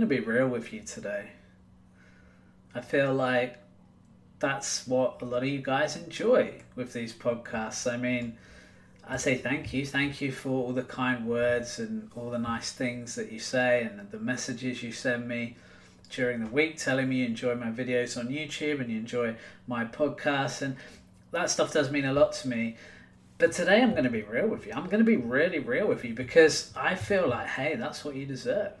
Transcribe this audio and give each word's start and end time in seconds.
to 0.00 0.06
be 0.06 0.20
real 0.20 0.48
with 0.48 0.72
you 0.72 0.80
today. 0.80 1.30
I 2.74 2.80
feel 2.80 3.14
like 3.14 3.58
that's 4.40 4.86
what 4.86 5.22
a 5.22 5.24
lot 5.24 5.42
of 5.42 5.48
you 5.48 5.62
guys 5.62 5.96
enjoy 5.96 6.60
with 6.74 6.92
these 6.92 7.12
podcasts. 7.12 7.90
I 7.90 7.96
mean, 7.96 8.36
I 9.06 9.16
say 9.16 9.36
thank 9.36 9.72
you. 9.72 9.86
Thank 9.86 10.20
you 10.20 10.32
for 10.32 10.50
all 10.50 10.72
the 10.72 10.82
kind 10.82 11.26
words 11.26 11.78
and 11.78 12.10
all 12.16 12.30
the 12.30 12.38
nice 12.38 12.72
things 12.72 13.14
that 13.14 13.30
you 13.30 13.38
say 13.38 13.82
and 13.82 14.10
the 14.10 14.18
messages 14.18 14.82
you 14.82 14.92
send 14.92 15.28
me 15.28 15.56
during 16.10 16.40
the 16.40 16.46
week 16.46 16.78
telling 16.78 17.08
me 17.08 17.16
you 17.16 17.26
enjoy 17.26 17.54
my 17.54 17.70
videos 17.70 18.18
on 18.18 18.28
YouTube 18.28 18.80
and 18.80 18.90
you 18.90 18.98
enjoy 18.98 19.36
my 19.66 19.84
podcast. 19.84 20.62
And 20.62 20.76
that 21.32 21.50
stuff 21.50 21.72
does 21.72 21.90
mean 21.90 22.04
a 22.04 22.12
lot 22.12 22.32
to 22.34 22.48
me. 22.48 22.76
But 23.36 23.52
today 23.52 23.82
I'm 23.82 23.90
going 23.90 24.04
to 24.04 24.10
be 24.10 24.22
real 24.22 24.46
with 24.46 24.66
you. 24.66 24.72
I'm 24.74 24.86
going 24.86 24.98
to 24.98 25.04
be 25.04 25.16
really 25.16 25.58
real 25.58 25.86
with 25.86 26.04
you 26.04 26.14
because 26.14 26.72
I 26.76 26.94
feel 26.94 27.28
like, 27.28 27.48
hey, 27.48 27.76
that's 27.76 28.04
what 28.04 28.14
you 28.14 28.26
deserve, 28.26 28.72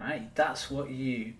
right? 0.00 0.34
That's 0.34 0.70
what 0.70 0.90
you 0.90 1.34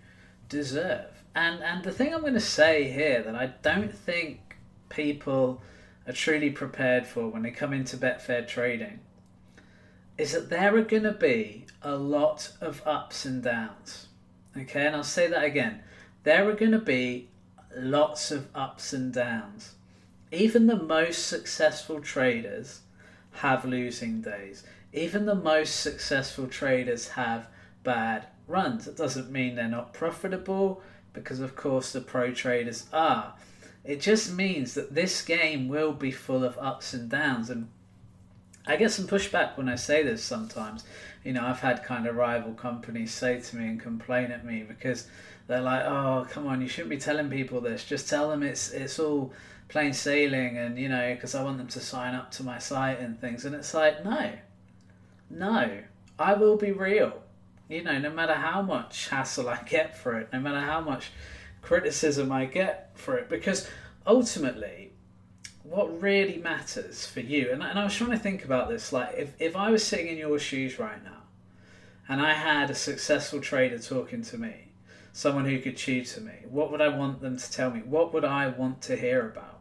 deserve. 0.48 1.22
And 1.34 1.62
and 1.62 1.82
the 1.82 1.92
thing 1.92 2.14
I'm 2.14 2.20
going 2.20 2.34
to 2.34 2.40
say 2.40 2.90
here 2.90 3.22
that 3.22 3.34
I 3.34 3.52
don't 3.62 3.94
think 3.94 4.56
people 4.88 5.62
are 6.06 6.12
truly 6.12 6.50
prepared 6.50 7.06
for 7.06 7.28
when 7.28 7.42
they 7.42 7.50
come 7.50 7.72
into 7.72 7.96
Betfair 7.96 8.46
trading 8.46 9.00
is 10.18 10.32
that 10.32 10.50
there 10.50 10.76
are 10.76 10.82
going 10.82 11.04
to 11.04 11.12
be 11.12 11.66
a 11.82 11.96
lot 11.96 12.52
of 12.60 12.82
ups 12.86 13.24
and 13.24 13.42
downs. 13.42 14.08
Okay, 14.56 14.86
and 14.86 14.94
I'll 14.94 15.04
say 15.04 15.28
that 15.28 15.44
again. 15.44 15.80
There 16.24 16.48
are 16.48 16.54
going 16.54 16.72
to 16.72 16.78
be 16.78 17.28
lots 17.74 18.30
of 18.30 18.48
ups 18.54 18.92
and 18.92 19.12
downs. 19.12 19.76
Even 20.32 20.66
the 20.66 20.76
most 20.76 21.26
successful 21.26 22.00
traders 22.00 22.80
have 23.32 23.64
losing 23.64 24.20
days. 24.20 24.64
Even 24.92 25.24
the 25.24 25.34
most 25.34 25.80
successful 25.80 26.46
traders 26.48 27.08
have 27.08 27.48
bad 27.82 28.26
runs. 28.50 28.86
It 28.86 28.96
doesn't 28.96 29.30
mean 29.30 29.54
they're 29.54 29.68
not 29.68 29.94
profitable, 29.94 30.82
because 31.12 31.40
of 31.40 31.56
course 31.56 31.92
the 31.92 32.00
pro 32.00 32.32
traders 32.32 32.86
are. 32.92 33.34
It 33.84 34.00
just 34.00 34.34
means 34.34 34.74
that 34.74 34.94
this 34.94 35.22
game 35.22 35.68
will 35.68 35.92
be 35.92 36.10
full 36.10 36.44
of 36.44 36.58
ups 36.58 36.92
and 36.92 37.08
downs. 37.08 37.48
And 37.48 37.68
I 38.66 38.76
get 38.76 38.90
some 38.90 39.06
pushback 39.06 39.56
when 39.56 39.68
I 39.68 39.76
say 39.76 40.02
this 40.02 40.22
sometimes. 40.22 40.84
You 41.24 41.32
know, 41.32 41.44
I've 41.44 41.60
had 41.60 41.82
kind 41.82 42.06
of 42.06 42.16
rival 42.16 42.52
companies 42.52 43.12
say 43.12 43.40
to 43.40 43.56
me 43.56 43.66
and 43.66 43.80
complain 43.80 44.30
at 44.30 44.44
me 44.44 44.62
because 44.62 45.06
they're 45.46 45.60
like, 45.60 45.84
"Oh, 45.84 46.26
come 46.30 46.46
on, 46.46 46.60
you 46.60 46.68
shouldn't 46.68 46.90
be 46.90 46.98
telling 46.98 47.30
people 47.30 47.60
this. 47.60 47.84
Just 47.84 48.08
tell 48.08 48.30
them 48.30 48.42
it's 48.42 48.70
it's 48.70 48.98
all 48.98 49.32
plain 49.68 49.92
sailing." 49.92 50.58
And 50.58 50.78
you 50.78 50.88
know, 50.88 51.14
because 51.14 51.34
I 51.34 51.42
want 51.42 51.58
them 51.58 51.68
to 51.68 51.80
sign 51.80 52.14
up 52.14 52.30
to 52.32 52.44
my 52.44 52.58
site 52.58 53.00
and 53.00 53.20
things. 53.20 53.44
And 53.44 53.54
it's 53.54 53.74
like, 53.74 54.04
no, 54.04 54.32
no, 55.30 55.78
I 56.18 56.34
will 56.34 56.56
be 56.56 56.72
real. 56.72 57.22
You 57.70 57.84
know, 57.84 58.00
no 58.00 58.10
matter 58.10 58.34
how 58.34 58.62
much 58.62 59.08
hassle 59.10 59.48
I 59.48 59.62
get 59.62 59.96
for 59.96 60.18
it, 60.18 60.28
no 60.32 60.40
matter 60.40 60.60
how 60.60 60.80
much 60.80 61.12
criticism 61.62 62.32
I 62.32 62.46
get 62.46 62.90
for 62.94 63.16
it, 63.16 63.28
because 63.28 63.68
ultimately, 64.04 64.90
what 65.62 66.02
really 66.02 66.38
matters 66.38 67.06
for 67.06 67.20
you, 67.20 67.52
and, 67.52 67.62
and 67.62 67.78
I 67.78 67.84
was 67.84 67.94
trying 67.94 68.10
to 68.10 68.18
think 68.18 68.44
about 68.44 68.68
this, 68.68 68.92
like 68.92 69.14
if, 69.16 69.40
if 69.40 69.54
I 69.54 69.70
was 69.70 69.86
sitting 69.86 70.08
in 70.08 70.18
your 70.18 70.40
shoes 70.40 70.80
right 70.80 71.02
now, 71.04 71.22
and 72.08 72.20
I 72.20 72.32
had 72.32 72.70
a 72.70 72.74
successful 72.74 73.40
trader 73.40 73.78
talking 73.78 74.22
to 74.22 74.36
me, 74.36 74.72
someone 75.12 75.44
who 75.44 75.60
could 75.60 75.76
tutor 75.76 76.22
me, 76.22 76.32
what 76.48 76.72
would 76.72 76.80
I 76.80 76.88
want 76.88 77.20
them 77.20 77.36
to 77.36 77.52
tell 77.52 77.70
me? 77.70 77.82
What 77.84 78.12
would 78.12 78.24
I 78.24 78.48
want 78.48 78.82
to 78.82 78.96
hear 78.96 79.28
about? 79.28 79.60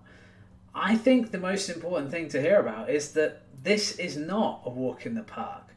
I 0.74 0.96
think 0.96 1.30
the 1.30 1.38
most 1.38 1.70
important 1.70 2.10
thing 2.10 2.28
to 2.30 2.42
hear 2.42 2.60
about 2.60 2.90
is 2.90 3.12
that 3.12 3.44
this 3.62 4.00
is 4.00 4.18
not 4.18 4.64
a 4.66 4.72
walk 4.72 5.06
in 5.06 5.14
the 5.14 5.22
park. 5.22 5.69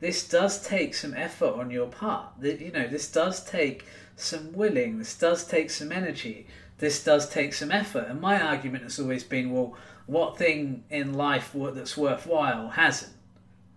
This 0.00 0.28
does 0.28 0.64
take 0.64 0.94
some 0.94 1.14
effort 1.14 1.54
on 1.54 1.70
your 1.70 1.88
part. 1.88 2.26
You 2.40 2.70
know, 2.72 2.86
this 2.86 3.10
does 3.10 3.44
take 3.44 3.84
some 4.16 4.52
willing, 4.52 4.98
this 4.98 5.16
does 5.16 5.46
take 5.46 5.70
some 5.70 5.92
energy, 5.92 6.46
this 6.78 7.02
does 7.02 7.28
take 7.28 7.52
some 7.52 7.72
effort. 7.72 8.06
And 8.08 8.20
my 8.20 8.40
argument 8.40 8.84
has 8.84 8.98
always 9.00 9.24
been 9.24 9.52
well, 9.52 9.76
what 10.06 10.38
thing 10.38 10.84
in 10.90 11.14
life 11.14 11.54
that's 11.54 11.96
worthwhile 11.96 12.70
hasn't, 12.70 13.12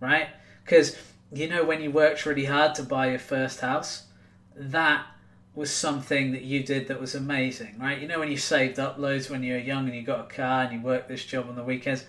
right? 0.00 0.28
Because, 0.64 0.96
you 1.32 1.48
know, 1.48 1.64
when 1.64 1.82
you 1.82 1.90
worked 1.90 2.24
really 2.24 2.44
hard 2.44 2.74
to 2.76 2.82
buy 2.82 3.10
your 3.10 3.18
first 3.18 3.60
house, 3.60 4.04
that 4.54 5.06
was 5.54 5.70
something 5.70 6.32
that 6.32 6.42
you 6.42 6.62
did 6.62 6.88
that 6.88 7.00
was 7.00 7.14
amazing, 7.14 7.78
right? 7.78 8.00
You 8.00 8.08
know, 8.08 8.18
when 8.18 8.30
you 8.30 8.38
saved 8.38 8.78
up 8.78 8.96
loads 8.96 9.28
when 9.28 9.42
you 9.42 9.52
were 9.54 9.58
young 9.58 9.86
and 9.86 9.94
you 9.94 10.02
got 10.02 10.20
a 10.20 10.34
car 10.34 10.62
and 10.62 10.72
you 10.72 10.80
worked 10.80 11.08
this 11.08 11.24
job 11.24 11.48
on 11.48 11.56
the 11.56 11.64
weekends, 11.64 12.06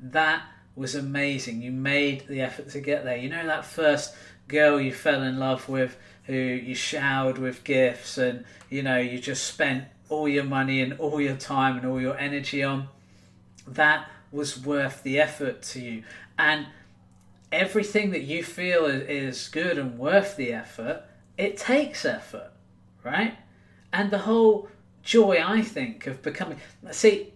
that 0.00 0.42
was 0.76 0.94
amazing. 0.94 1.62
You 1.62 1.72
made 1.72 2.28
the 2.28 2.42
effort 2.42 2.68
to 2.70 2.80
get 2.80 3.02
there. 3.04 3.16
You 3.16 3.30
know, 3.30 3.46
that 3.46 3.64
first 3.64 4.14
girl 4.46 4.80
you 4.80 4.92
fell 4.92 5.22
in 5.22 5.38
love 5.38 5.68
with 5.68 5.96
who 6.24 6.34
you 6.34 6.74
showered 6.74 7.38
with 7.38 7.64
gifts 7.64 8.18
and, 8.18 8.44
you 8.68 8.82
know, 8.82 8.98
you 8.98 9.18
just 9.18 9.44
spent 9.44 9.84
all 10.08 10.28
your 10.28 10.44
money 10.44 10.82
and 10.82 10.92
all 11.00 11.20
your 11.20 11.36
time 11.36 11.78
and 11.78 11.86
all 11.86 12.00
your 12.00 12.16
energy 12.18 12.62
on. 12.62 12.88
That 13.66 14.08
was 14.30 14.64
worth 14.64 15.02
the 15.02 15.18
effort 15.18 15.62
to 15.62 15.80
you. 15.80 16.04
And 16.38 16.66
everything 17.50 18.10
that 18.10 18.22
you 18.22 18.44
feel 18.44 18.84
is 18.86 19.48
good 19.48 19.78
and 19.78 19.98
worth 19.98 20.36
the 20.36 20.52
effort, 20.52 21.04
it 21.38 21.56
takes 21.56 22.04
effort, 22.04 22.52
right? 23.02 23.36
And 23.92 24.10
the 24.10 24.18
whole 24.18 24.68
joy, 25.02 25.42
I 25.42 25.62
think, 25.62 26.06
of 26.06 26.22
becoming. 26.22 26.58
See, 26.90 27.32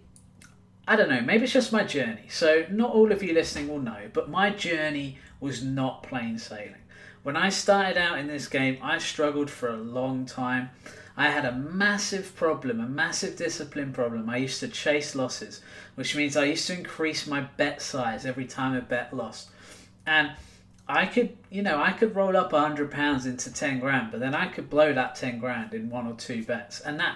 I 0.90 0.96
don't 0.96 1.08
know, 1.08 1.20
maybe 1.20 1.44
it's 1.44 1.52
just 1.52 1.72
my 1.72 1.84
journey. 1.84 2.24
So, 2.30 2.66
not 2.68 2.92
all 2.92 3.12
of 3.12 3.22
you 3.22 3.32
listening 3.32 3.68
will 3.68 3.78
know, 3.78 4.10
but 4.12 4.28
my 4.28 4.50
journey 4.50 5.18
was 5.38 5.62
not 5.62 6.02
plain 6.02 6.36
sailing. 6.36 6.82
When 7.22 7.36
I 7.36 7.50
started 7.50 7.96
out 7.96 8.18
in 8.18 8.26
this 8.26 8.48
game, 8.48 8.76
I 8.82 8.98
struggled 8.98 9.50
for 9.50 9.68
a 9.68 9.76
long 9.76 10.26
time. 10.26 10.70
I 11.16 11.28
had 11.28 11.44
a 11.44 11.52
massive 11.52 12.34
problem, 12.34 12.80
a 12.80 12.88
massive 12.88 13.36
discipline 13.36 13.92
problem. 13.92 14.28
I 14.28 14.38
used 14.38 14.58
to 14.60 14.68
chase 14.68 15.14
losses, 15.14 15.60
which 15.94 16.16
means 16.16 16.36
I 16.36 16.46
used 16.46 16.66
to 16.66 16.76
increase 16.76 17.24
my 17.24 17.42
bet 17.42 17.80
size 17.80 18.26
every 18.26 18.46
time 18.46 18.74
a 18.74 18.80
bet 18.80 19.14
lost. 19.14 19.50
And 20.06 20.32
I 20.88 21.06
could, 21.06 21.36
you 21.50 21.62
know, 21.62 21.80
I 21.80 21.92
could 21.92 22.16
roll 22.16 22.36
up 22.36 22.52
a 22.52 22.58
hundred 22.58 22.90
pounds 22.90 23.26
into 23.26 23.52
ten 23.54 23.78
grand, 23.78 24.10
but 24.10 24.18
then 24.18 24.34
I 24.34 24.48
could 24.48 24.68
blow 24.68 24.92
that 24.92 25.14
ten 25.14 25.38
grand 25.38 25.72
in 25.72 25.88
one 25.88 26.08
or 26.08 26.14
two 26.14 26.42
bets, 26.42 26.80
and 26.80 26.98
that 26.98 27.14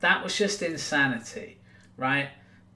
that 0.00 0.24
was 0.24 0.34
just 0.34 0.62
insanity, 0.62 1.58
right? 1.98 2.30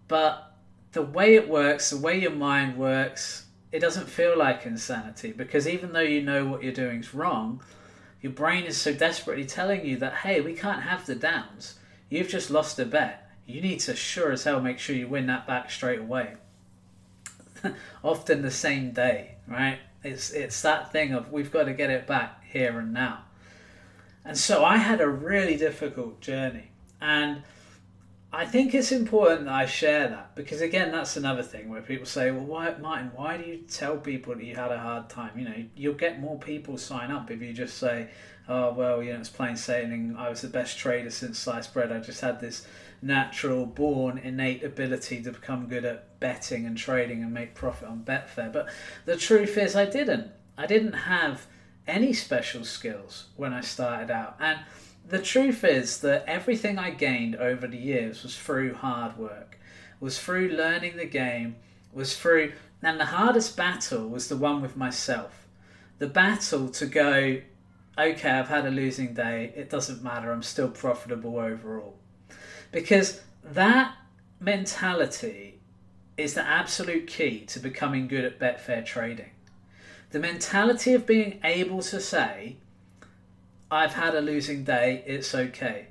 But 0.08 0.52
the 0.92 1.02
way 1.02 1.34
it 1.34 1.48
works, 1.48 1.90
the 1.90 1.98
way 1.98 2.18
your 2.18 2.32
mind 2.32 2.76
works, 2.76 3.46
it 3.70 3.80
doesn't 3.80 4.08
feel 4.08 4.36
like 4.36 4.64
insanity 4.64 5.32
because 5.32 5.68
even 5.68 5.92
though 5.92 6.00
you 6.00 6.22
know 6.22 6.46
what 6.46 6.62
you're 6.62 6.72
doing 6.72 7.00
is 7.00 7.14
wrong, 7.14 7.62
your 8.20 8.32
brain 8.32 8.64
is 8.64 8.76
so 8.76 8.92
desperately 8.92 9.44
telling 9.44 9.84
you 9.84 9.96
that, 9.98 10.14
hey, 10.14 10.40
we 10.40 10.54
can't 10.54 10.82
have 10.82 11.06
the 11.06 11.14
downs. 11.14 11.78
You've 12.08 12.28
just 12.28 12.50
lost 12.50 12.78
a 12.78 12.86
bet. 12.86 13.30
You 13.46 13.60
need 13.60 13.80
to 13.80 13.94
sure 13.94 14.32
as 14.32 14.44
hell 14.44 14.60
make 14.60 14.78
sure 14.78 14.96
you 14.96 15.08
win 15.08 15.26
that 15.26 15.46
back 15.46 15.70
straight 15.70 16.00
away. 16.00 16.34
Often 18.04 18.42
the 18.42 18.50
same 18.50 18.92
day, 18.92 19.36
right? 19.46 19.78
It's 20.02 20.30
it's 20.30 20.62
that 20.62 20.92
thing 20.92 21.12
of 21.12 21.32
we've 21.32 21.50
got 21.50 21.64
to 21.64 21.72
get 21.72 21.90
it 21.90 22.06
back 22.06 22.44
here 22.44 22.78
and 22.78 22.92
now. 22.92 23.24
And 24.24 24.36
so 24.36 24.64
I 24.64 24.76
had 24.76 25.00
a 25.00 25.08
really 25.08 25.56
difficult 25.56 26.20
journey. 26.20 26.70
And 27.00 27.42
I 28.30 28.44
think 28.44 28.74
it's 28.74 28.92
important 28.92 29.46
that 29.46 29.54
I 29.54 29.64
share 29.64 30.08
that 30.08 30.34
because 30.34 30.60
again, 30.60 30.92
that's 30.92 31.16
another 31.16 31.42
thing 31.42 31.70
where 31.70 31.80
people 31.80 32.04
say, 32.04 32.30
"Well, 32.30 32.44
why, 32.44 32.74
Martin? 32.78 33.10
Why 33.14 33.38
do 33.38 33.44
you 33.48 33.58
tell 33.58 33.96
people 33.96 34.34
that 34.34 34.44
you 34.44 34.54
had 34.54 34.70
a 34.70 34.78
hard 34.78 35.08
time?" 35.08 35.38
You 35.38 35.44
know, 35.46 35.64
you'll 35.74 35.94
get 35.94 36.20
more 36.20 36.38
people 36.38 36.76
sign 36.76 37.10
up 37.10 37.30
if 37.30 37.40
you 37.40 37.54
just 37.54 37.78
say, 37.78 38.10
"Oh, 38.46 38.74
well, 38.74 39.02
you 39.02 39.14
know, 39.14 39.20
it's 39.20 39.30
plain 39.30 39.56
sailing. 39.56 40.14
I 40.18 40.28
was 40.28 40.42
the 40.42 40.48
best 40.48 40.78
trader 40.78 41.08
since 41.10 41.38
sliced 41.38 41.72
bread. 41.72 41.90
I 41.90 42.00
just 42.00 42.20
had 42.20 42.38
this 42.38 42.66
natural, 43.00 43.64
born, 43.64 44.18
innate 44.18 44.62
ability 44.62 45.22
to 45.22 45.32
become 45.32 45.66
good 45.66 45.86
at 45.86 46.20
betting 46.20 46.66
and 46.66 46.76
trading 46.76 47.22
and 47.22 47.32
make 47.32 47.54
profit 47.54 47.88
on 47.88 48.04
Betfair." 48.04 48.52
But 48.52 48.68
the 49.06 49.16
truth 49.16 49.56
is, 49.56 49.74
I 49.74 49.86
didn't. 49.86 50.30
I 50.58 50.66
didn't 50.66 50.92
have 50.92 51.46
any 51.86 52.12
special 52.12 52.64
skills 52.66 53.28
when 53.36 53.54
I 53.54 53.62
started 53.62 54.10
out, 54.10 54.36
and 54.38 54.58
the 55.08 55.18
truth 55.18 55.64
is 55.64 56.00
that 56.00 56.24
everything 56.26 56.78
I 56.78 56.90
gained 56.90 57.36
over 57.36 57.66
the 57.66 57.78
years 57.78 58.22
was 58.22 58.36
through 58.36 58.74
hard 58.74 59.16
work, 59.16 59.58
was 60.00 60.18
through 60.18 60.50
learning 60.50 60.96
the 60.96 61.06
game, 61.06 61.56
was 61.92 62.16
through, 62.16 62.52
and 62.82 63.00
the 63.00 63.06
hardest 63.06 63.56
battle 63.56 64.06
was 64.06 64.28
the 64.28 64.36
one 64.36 64.60
with 64.60 64.76
myself. 64.76 65.48
The 65.98 66.06
battle 66.06 66.68
to 66.68 66.86
go, 66.86 67.40
okay, 67.98 68.30
I've 68.30 68.48
had 68.48 68.66
a 68.66 68.70
losing 68.70 69.14
day, 69.14 69.52
it 69.56 69.70
doesn't 69.70 70.02
matter, 70.02 70.30
I'm 70.30 70.42
still 70.42 70.68
profitable 70.68 71.38
overall. 71.38 71.96
Because 72.70 73.22
that 73.42 73.94
mentality 74.40 75.58
is 76.18 76.34
the 76.34 76.42
absolute 76.42 77.06
key 77.06 77.46
to 77.46 77.58
becoming 77.58 78.08
good 78.08 78.24
at 78.24 78.38
Betfair 78.38 78.84
trading. 78.84 79.30
The 80.10 80.18
mentality 80.18 80.92
of 80.92 81.06
being 81.06 81.40
able 81.42 81.80
to 81.82 82.00
say, 82.00 82.56
I've 83.70 83.94
had 83.94 84.14
a 84.14 84.20
losing 84.20 84.64
day, 84.64 85.02
it's 85.06 85.34
okay. 85.34 85.88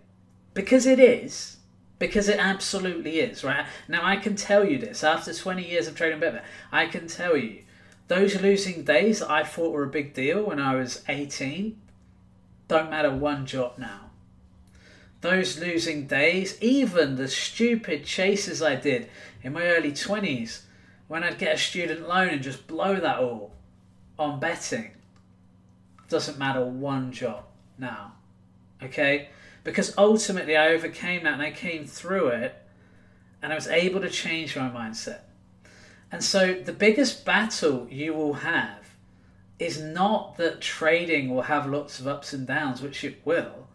Because 0.54 0.88
it 0.88 1.00
is. 1.00 1.58
Because 2.00 2.28
it 2.28 2.40
absolutely 2.40 3.20
is, 3.20 3.44
right? 3.44 3.66
Now, 3.88 4.04
I 4.04 4.16
can 4.16 4.36
tell 4.36 4.66
you 4.66 4.78
this 4.80 5.04
after 5.04 5.34
20 5.34 5.68
years 5.68 5.88
of 5.88 5.96
trading 5.96 6.20
Betfair, 6.20 6.44
I 6.72 6.88
can 6.88 7.08
tell 7.08 7.38
you 7.38 7.64
those 8.08 8.42
losing 8.42 8.84
days 8.84 9.22
I 9.22 9.44
thought 9.44 9.74
were 9.74 9.84
a 9.84 9.90
big 9.90 10.14
deal 10.14 10.44
when 10.44 10.60
I 10.60 10.76
was 10.76 11.04
18, 11.08 11.80
don't 12.68 12.90
matter 12.90 13.12
one 13.12 13.46
jot 13.46 13.78
now. 13.78 14.12
Those 15.22 15.60
losing 15.60 16.08
days, 16.08 16.58
even 16.62 17.16
the 17.16 17.28
stupid 17.28 18.06
chases 18.06 18.62
I 18.62 18.76
did 18.76 19.10
in 19.44 19.54
my 19.54 19.64
early 19.64 19.92
20s 19.92 20.62
when 21.08 21.24
I'd 21.24 21.40
get 21.40 21.56
a 21.56 21.58
student 21.58 22.08
loan 22.08 22.30
and 22.30 22.44
just 22.44 22.68
blow 22.68 22.96
that 22.96 23.20
all 23.20 23.54
on 24.18 24.40
betting, 24.40 24.92
doesn't 26.10 26.38
matter 26.38 26.64
one 26.64 27.12
jot 27.12 27.47
now. 27.78 28.14
Okay? 28.82 29.30
Because 29.64 29.94
ultimately 29.98 30.56
I 30.56 30.70
overcame 30.70 31.24
that 31.24 31.34
and 31.34 31.42
I 31.42 31.52
came 31.52 31.86
through 31.86 32.30
it 32.30 32.56
and 33.42 33.52
I 33.52 33.56
was 33.56 33.68
able 33.68 34.02
to 34.02 34.10
change 34.10 34.56
my 34.56 34.70
mindset. 34.70 35.20
And 36.12 36.24
so 36.24 36.54
the 36.54 36.74
biggest 36.74 37.26
battle 37.26 37.88
you 37.90 38.14
will 38.14 38.36
have 38.36 38.88
is 39.60 39.82
not 39.82 40.38
that 40.38 40.62
trading 40.62 41.34
will 41.34 41.44
have 41.44 41.68
lots 41.68 42.00
of 42.00 42.08
ups 42.08 42.32
and 42.34 42.48
downs, 42.48 42.82
which 42.82 43.04
it 43.04 43.22
will. 43.26 43.68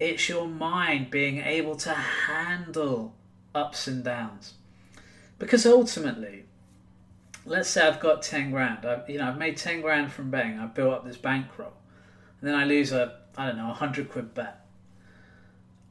It's 0.00 0.28
your 0.28 0.48
mind 0.48 1.10
being 1.10 1.38
able 1.38 1.76
to 1.76 1.90
handle 1.90 3.14
ups 3.54 3.86
and 3.86 4.02
downs. 4.02 4.54
Because 5.38 5.66
ultimately, 5.66 6.44
let's 7.44 7.68
say 7.68 7.86
I've 7.86 8.00
got 8.00 8.22
10 8.22 8.50
grand. 8.50 8.84
I've, 8.84 9.08
you 9.08 9.18
know, 9.18 9.28
I've 9.28 9.38
made 9.38 9.56
10 9.56 9.80
grand 9.82 10.12
from 10.12 10.30
betting. 10.30 10.58
I've 10.58 10.74
built 10.74 10.92
up 10.92 11.04
this 11.04 11.16
bankroll. 11.16 11.72
And 12.40 12.48
then 12.48 12.58
I 12.58 12.64
lose 12.64 12.92
a, 12.92 13.18
I 13.36 13.46
don't 13.46 13.56
know, 13.56 13.64
a 13.64 13.68
100 13.68 14.10
quid 14.10 14.34
bet. 14.34 14.66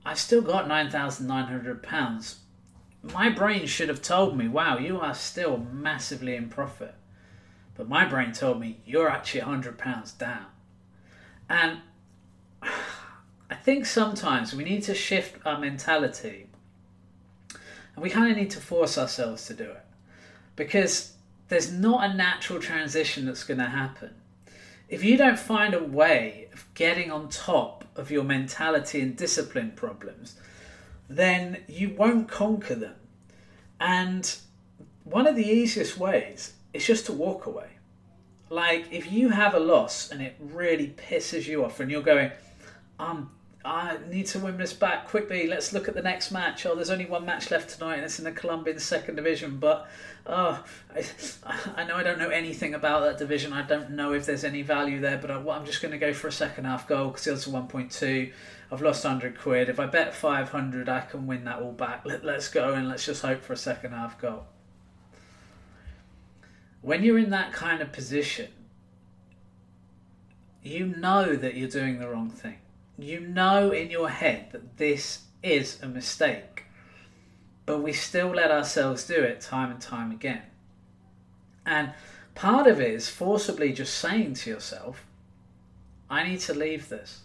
I've 0.06 0.20
still 0.20 0.42
got 0.42 0.68
9,900 0.68 1.84
pounds. 1.84 2.40
My 3.04 3.30
brain 3.30 3.66
should 3.66 3.90
have 3.90 4.02
told 4.02 4.38
me, 4.38 4.48
wow, 4.48 4.78
you 4.78 5.00
are 5.00 5.14
still 5.14 5.58
massively 5.58 6.36
in 6.36 6.50
profit. 6.50 6.96
But 7.76 7.90
my 7.90 8.06
brain 8.06 8.32
told 8.32 8.60
me, 8.60 8.80
you're 8.86 9.10
actually 9.10 9.42
a 9.42 9.46
100 9.46 9.78
pounds 9.78 10.12
down. 10.12 10.46
And 11.50 11.80
I 13.50 13.56
think 13.56 13.86
sometimes 13.86 14.56
we 14.56 14.64
need 14.64 14.84
to 14.84 14.96
shift 14.96 15.46
our 15.46 15.60
mentality 15.60 16.48
and 17.96 18.04
we 18.04 18.10
kind 18.10 18.32
of 18.32 18.38
need 18.38 18.52
to 18.52 18.60
force 18.60 18.98
ourselves 18.98 19.46
to 19.48 19.54
do 19.54 19.66
it 19.66 19.86
because 20.56 21.14
there's 21.50 21.72
not 21.72 22.10
a 22.10 22.14
natural 22.14 22.60
transition 22.60 23.26
that's 23.26 23.44
going 23.44 23.60
to 23.60 23.66
happen. 23.66 24.12
If 24.92 25.06
you 25.06 25.16
don't 25.16 25.40
find 25.40 25.74
a 25.74 25.82
way 25.82 26.50
of 26.52 26.68
getting 26.74 27.14
on 27.14 27.30
top 27.30 27.86
of 27.96 28.12
your 28.12 28.26
mentality 28.26 29.00
and 29.00 29.16
discipline 29.16 29.72
problems, 29.74 30.36
then 31.10 31.64
you 31.70 31.96
won't 31.96 32.28
conquer 32.28 32.76
them. 32.76 32.96
And 33.80 34.36
one 35.06 35.28
of 35.28 35.38
the 35.38 35.48
easiest 35.48 35.98
ways 35.98 36.56
is 36.74 36.86
just 36.86 37.06
to 37.06 37.14
walk 37.14 37.46
away. 37.46 37.70
Like 38.50 38.92
if 38.92 39.10
you 39.10 39.30
have 39.30 39.56
a 39.56 39.62
loss 39.62 40.12
and 40.12 40.22
it 40.22 40.36
really 40.42 40.90
pisses 40.90 41.48
you 41.48 41.64
off 41.64 41.80
and 41.80 41.90
you're 41.90 42.02
going, 42.02 42.32
I'm 43.00 43.30
I 43.64 43.98
need 44.10 44.26
to 44.28 44.40
win 44.40 44.58
this 44.58 44.74
back 44.74 45.08
quickly. 45.08 45.46
Let's 45.46 45.72
look 45.72 45.88
at 45.88 45.94
the 45.94 46.02
next 46.02 46.32
match. 46.32 46.66
Oh, 46.66 46.74
there's 46.74 46.90
only 46.90 47.06
one 47.06 47.26
match 47.26 47.52
left 47.52 47.70
tonight, 47.70 47.96
and 47.96 48.06
it's 48.06 48.18
in 48.18 48.26
the 48.26 48.32
Colombian 48.32 48.80
second 48.80 49.16
division. 49.16 49.58
But 49.58 49.88
oh, 50.26 50.64
I, 50.96 51.06
I 51.76 51.84
know 51.84 51.96
I 51.96 52.02
don't 52.02 52.18
know 52.18 52.30
anything 52.30 52.74
about 52.74 53.04
that 53.04 53.20
division. 53.20 53.54
I 53.54 53.62
don't 53.62 53.92
know 53.92 54.14
if 54.14 54.26
there's 54.26 54.44
any 54.44 54.64
value 54.64 55.00
there. 55.00 55.20
But 55.20 55.30
I, 55.30 55.38
am 55.38 55.66
just 55.66 55.82
going 55.82 55.92
to 55.92 56.00
go 56.00 56.12
for 56.12 56.28
a 56.28 56.32
second 56.32 56.66
half 56.66 56.88
goal 56.88 57.10
because 57.10 57.28
it's 57.28 57.48
1.2. 57.48 58.32
I've 58.72 58.82
lost 58.82 59.04
100 59.04 59.38
quid. 59.38 59.70
If 59.70 59.80
I 59.80 59.86
bet 59.86 60.16
500, 60.16 60.90
I 60.90 61.02
can 61.02 61.28
win 61.28 61.44
that 61.44 61.62
all 61.62 61.74
back. 61.74 62.04
Let, 62.04 62.26
let's 62.26 62.48
go 62.48 62.74
and 62.74 62.90
let's 62.90 63.06
just 63.06 63.22
hope 63.22 63.44
for 63.44 63.54
a 63.54 63.58
second 63.58 63.92
half 63.92 64.20
goal. 64.20 64.46
When 66.82 67.04
you're 67.04 67.20
in 67.20 67.30
that 67.30 67.54
kind 67.54 67.84
of 67.84 67.92
position, 67.92 68.50
you 70.64 70.88
know 70.88 71.36
that 71.36 71.56
you're 71.56 71.70
doing 71.70 72.00
the 72.00 72.08
wrong 72.08 72.32
thing 72.32 72.58
you 73.04 73.20
know 73.20 73.72
in 73.72 73.90
your 73.90 74.10
head 74.10 74.52
that 74.52 74.78
this 74.78 75.24
is 75.44 75.82
a 75.82 75.88
mistake, 75.88 76.66
but 77.66 77.80
we 77.80 77.94
still 77.94 78.30
let 78.30 78.52
ourselves 78.52 79.06
do 79.08 79.16
it 79.16 79.42
time 79.42 79.72
and 79.72 79.82
time 79.82 80.12
again. 80.12 80.44
And 81.66 81.94
part 82.36 82.68
of 82.68 82.80
it 82.80 82.92
is 82.92 83.10
forcibly 83.10 83.72
just 83.74 83.98
saying 83.98 84.36
to 84.36 84.50
yourself, 84.50 85.06
I 86.10 86.28
need 86.28 86.40
to 86.42 86.54
leave 86.54 86.90
this. 86.90 87.22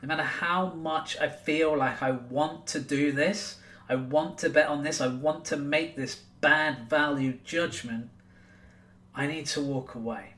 No 0.00 0.08
matter 0.08 0.22
how 0.22 0.70
much 0.70 1.16
I 1.18 1.28
feel 1.28 1.76
like 1.76 2.02
I 2.02 2.10
want 2.12 2.66
to 2.68 2.80
do 2.80 3.12
this, 3.12 3.58
I 3.88 3.96
want 3.96 4.38
to 4.38 4.50
bet 4.50 4.68
on 4.68 4.82
this, 4.82 5.00
I 5.00 5.08
want 5.08 5.44
to 5.46 5.56
make 5.56 5.96
this 5.96 6.16
bad 6.40 6.88
value 6.88 7.38
judgment, 7.44 8.08
I 9.14 9.26
need 9.26 9.46
to 9.46 9.60
walk 9.60 9.94
away. 9.94 10.34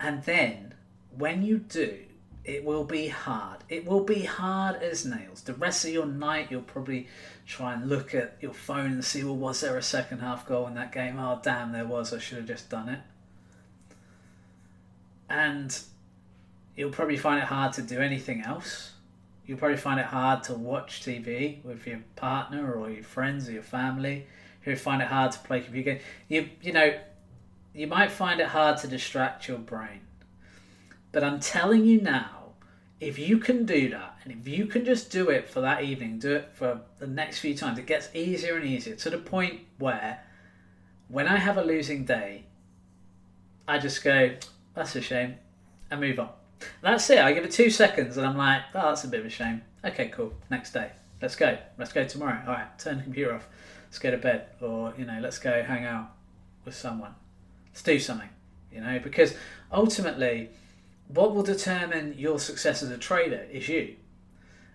And 0.00 0.22
then, 0.24 0.74
when 1.16 1.42
you 1.42 1.58
do, 1.58 1.98
it 2.44 2.62
will 2.62 2.84
be 2.84 3.08
hard. 3.08 3.60
It 3.68 3.86
will 3.86 4.04
be 4.04 4.24
hard 4.24 4.76
as 4.82 5.06
nails. 5.06 5.42
The 5.42 5.54
rest 5.54 5.84
of 5.84 5.90
your 5.90 6.06
night, 6.06 6.48
you'll 6.50 6.62
probably 6.62 7.08
try 7.46 7.72
and 7.72 7.88
look 7.88 8.14
at 8.14 8.36
your 8.40 8.52
phone 8.52 8.92
and 8.92 9.04
see, 9.04 9.24
well, 9.24 9.36
was 9.36 9.60
there 9.62 9.78
a 9.78 9.82
second 9.82 10.18
half 10.18 10.46
goal 10.46 10.66
in 10.66 10.74
that 10.74 10.92
game? 10.92 11.18
Oh, 11.18 11.40
damn, 11.42 11.72
there 11.72 11.86
was. 11.86 12.12
I 12.12 12.18
should 12.18 12.38
have 12.38 12.46
just 12.46 12.68
done 12.68 12.90
it. 12.90 13.00
And 15.30 15.76
you'll 16.76 16.90
probably 16.90 17.16
find 17.16 17.42
it 17.42 17.46
hard 17.46 17.72
to 17.74 17.82
do 17.82 18.00
anything 18.00 18.42
else. 18.42 18.92
You'll 19.46 19.58
probably 19.58 19.78
find 19.78 19.98
it 19.98 20.06
hard 20.06 20.42
to 20.44 20.54
watch 20.54 21.02
TV 21.02 21.64
with 21.64 21.86
your 21.86 22.00
partner 22.14 22.74
or 22.74 22.90
your 22.90 23.04
friends 23.04 23.48
or 23.48 23.52
your 23.52 23.62
family. 23.62 24.26
You'll 24.66 24.76
find 24.76 25.00
it 25.00 25.08
hard 25.08 25.32
to 25.32 25.38
play 25.40 25.60
computer 25.60 25.92
games. 25.92 26.02
You, 26.28 26.48
you 26.62 26.72
know, 26.72 26.98
you 27.74 27.86
might 27.86 28.10
find 28.10 28.40
it 28.40 28.48
hard 28.48 28.78
to 28.78 28.86
distract 28.86 29.48
your 29.48 29.58
brain 29.58 30.00
but 31.14 31.22
I'm 31.22 31.38
telling 31.38 31.84
you 31.84 32.00
now, 32.00 32.40
if 32.98 33.20
you 33.20 33.38
can 33.38 33.64
do 33.64 33.88
that, 33.90 34.18
and 34.24 34.32
if 34.32 34.48
you 34.48 34.66
can 34.66 34.84
just 34.84 35.12
do 35.12 35.30
it 35.30 35.48
for 35.48 35.60
that 35.60 35.84
evening, 35.84 36.18
do 36.18 36.34
it 36.34 36.50
for 36.54 36.80
the 36.98 37.06
next 37.06 37.38
few 37.38 37.56
times, 37.56 37.78
it 37.78 37.86
gets 37.86 38.08
easier 38.14 38.56
and 38.56 38.66
easier 38.66 38.96
to 38.96 39.10
the 39.10 39.18
point 39.18 39.60
where 39.78 40.24
when 41.06 41.28
I 41.28 41.36
have 41.36 41.56
a 41.56 41.62
losing 41.62 42.04
day, 42.04 42.46
I 43.68 43.78
just 43.78 44.02
go, 44.02 44.34
that's 44.74 44.96
a 44.96 45.00
shame, 45.00 45.36
and 45.88 46.00
move 46.00 46.18
on. 46.18 46.30
That's 46.82 47.08
it. 47.10 47.18
I 47.18 47.32
give 47.32 47.44
it 47.44 47.52
two 47.52 47.70
seconds 47.70 48.16
and 48.16 48.26
I'm 48.26 48.36
like, 48.36 48.62
oh, 48.74 48.88
that's 48.88 49.04
a 49.04 49.08
bit 49.08 49.20
of 49.20 49.26
a 49.26 49.30
shame. 49.30 49.62
Okay, 49.84 50.08
cool. 50.08 50.32
Next 50.50 50.72
day. 50.72 50.90
Let's 51.22 51.36
go. 51.36 51.56
Let's 51.78 51.92
go 51.92 52.04
tomorrow. 52.04 52.42
All 52.44 52.54
right, 52.54 52.76
turn 52.78 52.96
the 52.96 53.04
computer 53.04 53.34
off. 53.34 53.48
Let's 53.86 54.00
go 54.00 54.10
to 54.10 54.18
bed. 54.18 54.46
Or, 54.60 54.92
you 54.98 55.04
know, 55.04 55.20
let's 55.22 55.38
go 55.38 55.62
hang 55.62 55.84
out 55.84 56.10
with 56.64 56.74
someone. 56.74 57.14
Let's 57.68 57.82
do 57.82 58.00
something, 58.00 58.30
you 58.72 58.80
know, 58.80 58.98
because 58.98 59.36
ultimately, 59.70 60.50
what 61.08 61.34
will 61.34 61.42
determine 61.42 62.14
your 62.16 62.38
success 62.38 62.82
as 62.82 62.90
a 62.90 62.98
trader 62.98 63.46
is 63.50 63.68
you. 63.68 63.96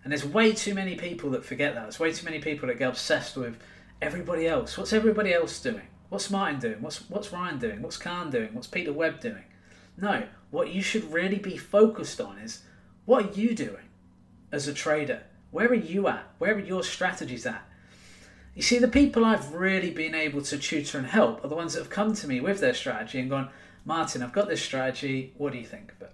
And 0.03 0.11
there's 0.11 0.25
way 0.25 0.53
too 0.53 0.73
many 0.73 0.95
people 0.95 1.31
that 1.31 1.43
forget 1.43 1.75
that. 1.75 1.83
There's 1.83 1.99
way 1.99 2.13
too 2.13 2.25
many 2.25 2.39
people 2.39 2.67
that 2.67 2.79
get 2.79 2.89
obsessed 2.89 3.35
with 3.35 3.57
everybody 4.01 4.47
else. 4.47 4.77
What's 4.77 4.93
everybody 4.93 5.33
else 5.33 5.59
doing? 5.59 5.87
What's 6.09 6.29
Martin 6.29 6.59
doing? 6.59 6.81
What's 6.81 7.07
what's 7.09 7.31
Ryan 7.31 7.59
doing? 7.59 7.81
What's 7.81 7.97
Khan 7.97 8.31
doing? 8.31 8.53
What's 8.53 8.67
Peter 8.67 8.93
Webb 8.93 9.19
doing? 9.19 9.43
No, 9.97 10.23
what 10.51 10.69
you 10.69 10.81
should 10.81 11.11
really 11.11 11.37
be 11.37 11.57
focused 11.57 12.21
on 12.21 12.37
is 12.39 12.63
what 13.05 13.25
are 13.25 13.39
you 13.39 13.53
doing 13.53 13.89
as 14.51 14.67
a 14.67 14.73
trader? 14.73 15.23
Where 15.51 15.67
are 15.67 15.73
you 15.73 16.07
at? 16.07 16.25
Where 16.37 16.55
are 16.55 16.59
your 16.59 16.83
strategies 16.83 17.45
at? 17.45 17.63
You 18.55 18.61
see, 18.61 18.79
the 18.79 18.87
people 18.87 19.23
I've 19.23 19.53
really 19.53 19.91
been 19.91 20.15
able 20.15 20.41
to 20.43 20.57
tutor 20.57 20.97
and 20.97 21.07
help 21.07 21.43
are 21.43 21.47
the 21.47 21.55
ones 21.55 21.73
that 21.73 21.81
have 21.81 21.89
come 21.89 22.13
to 22.15 22.27
me 22.27 22.39
with 22.39 22.59
their 22.59 22.73
strategy 22.73 23.19
and 23.19 23.29
gone, 23.29 23.49
Martin, 23.85 24.23
I've 24.23 24.33
got 24.33 24.47
this 24.47 24.61
strategy. 24.61 25.33
What 25.37 25.53
do 25.53 25.59
you 25.59 25.65
think 25.65 25.91
of 25.91 26.01
it? 26.01 26.11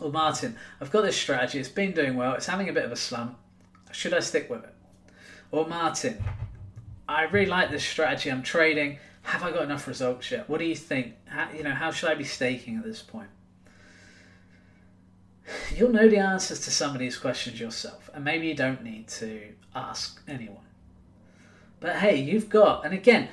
Well, 0.00 0.10
Martin, 0.10 0.56
I've 0.80 0.90
got 0.90 1.02
this 1.02 1.16
strategy. 1.16 1.58
It's 1.58 1.68
been 1.68 1.92
doing 1.92 2.16
well. 2.16 2.32
It's 2.32 2.46
having 2.46 2.70
a 2.70 2.72
bit 2.72 2.84
of 2.84 2.92
a 2.92 2.96
slump. 2.96 3.38
Should 3.92 4.14
I 4.14 4.20
stick 4.20 4.48
with 4.48 4.64
it? 4.64 4.74
Or 5.50 5.66
Martin, 5.66 6.24
I 7.06 7.24
really 7.24 7.46
like 7.46 7.70
this 7.70 7.84
strategy. 7.84 8.30
I'm 8.30 8.42
trading. 8.42 8.98
Have 9.22 9.42
I 9.42 9.50
got 9.50 9.62
enough 9.64 9.86
results 9.86 10.30
yet? 10.30 10.48
What 10.48 10.58
do 10.58 10.64
you 10.64 10.74
think? 10.74 11.14
How, 11.26 11.50
you 11.54 11.62
know, 11.62 11.74
how 11.74 11.90
should 11.90 12.08
I 12.08 12.14
be 12.14 12.24
staking 12.24 12.78
at 12.78 12.84
this 12.84 13.02
point? 13.02 13.28
You'll 15.76 15.90
know 15.90 16.08
the 16.08 16.18
answers 16.18 16.60
to 16.60 16.70
some 16.70 16.92
of 16.92 16.98
these 16.98 17.18
questions 17.18 17.60
yourself, 17.60 18.08
and 18.14 18.24
maybe 18.24 18.46
you 18.46 18.54
don't 18.54 18.82
need 18.82 19.08
to 19.08 19.42
ask 19.74 20.22
anyone. 20.26 20.64
But 21.80 21.96
hey, 21.96 22.16
you've 22.16 22.48
got, 22.48 22.84
and 22.84 22.94
again, 22.94 23.28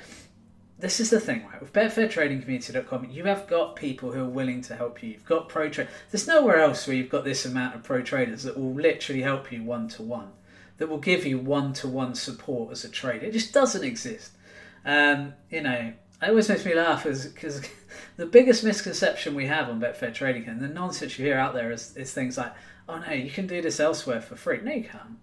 this 0.80 1.00
is 1.00 1.10
the 1.10 1.18
thing, 1.18 1.44
right? 1.50 1.60
With 1.60 1.72
BetfairTradingCommunity.com, 1.72 3.08
you 3.10 3.24
have 3.24 3.48
got 3.48 3.74
people 3.74 4.12
who 4.12 4.20
are 4.20 4.28
willing 4.28 4.62
to 4.62 4.76
help 4.76 5.02
you. 5.02 5.10
You've 5.10 5.24
got 5.24 5.48
pro 5.48 5.68
traders. 5.68 5.92
There's 6.10 6.28
nowhere 6.28 6.60
else 6.60 6.86
where 6.86 6.96
you've 6.96 7.10
got 7.10 7.24
this 7.24 7.44
amount 7.44 7.74
of 7.74 7.82
pro 7.82 8.00
traders 8.02 8.44
that 8.44 8.56
will 8.56 8.74
literally 8.74 9.22
help 9.22 9.50
you 9.50 9.64
one 9.64 9.88
to 9.88 10.02
one, 10.02 10.30
that 10.76 10.88
will 10.88 10.98
give 10.98 11.26
you 11.26 11.38
one 11.38 11.72
to 11.74 11.88
one 11.88 12.14
support 12.14 12.70
as 12.70 12.84
a 12.84 12.88
trader. 12.88 13.26
It 13.26 13.32
just 13.32 13.52
doesn't 13.52 13.82
exist. 13.82 14.32
Um, 14.84 15.34
you 15.50 15.62
know, 15.62 15.92
it 16.22 16.28
always 16.28 16.48
makes 16.48 16.64
me 16.64 16.74
laugh 16.74 17.02
because 17.02 17.68
the 18.16 18.26
biggest 18.26 18.62
misconception 18.62 19.34
we 19.34 19.46
have 19.46 19.68
on 19.68 19.80
Betfair 19.80 20.14
Trading 20.14 20.46
and 20.46 20.60
the 20.60 20.68
nonsense 20.68 21.18
you 21.18 21.26
hear 21.26 21.38
out 21.38 21.54
there 21.54 21.72
is, 21.72 21.96
is 21.96 22.12
things 22.12 22.38
like, 22.38 22.52
oh 22.88 22.98
no, 22.98 23.12
you 23.12 23.30
can 23.32 23.48
do 23.48 23.60
this 23.60 23.80
elsewhere 23.80 24.20
for 24.20 24.36
free. 24.36 24.60
No, 24.62 24.72
you 24.72 24.84
can't. 24.84 25.18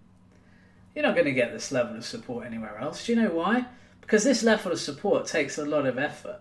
You're 0.94 1.04
not 1.04 1.14
going 1.14 1.26
to 1.26 1.32
get 1.32 1.52
this 1.52 1.72
level 1.72 1.96
of 1.96 2.04
support 2.04 2.46
anywhere 2.46 2.78
else. 2.78 3.06
Do 3.06 3.12
you 3.12 3.22
know 3.22 3.30
why? 3.30 3.66
Because 4.06 4.22
this 4.22 4.44
level 4.44 4.70
of 4.70 4.78
support 4.78 5.26
takes 5.26 5.58
a 5.58 5.64
lot 5.64 5.84
of 5.84 5.98
effort, 5.98 6.38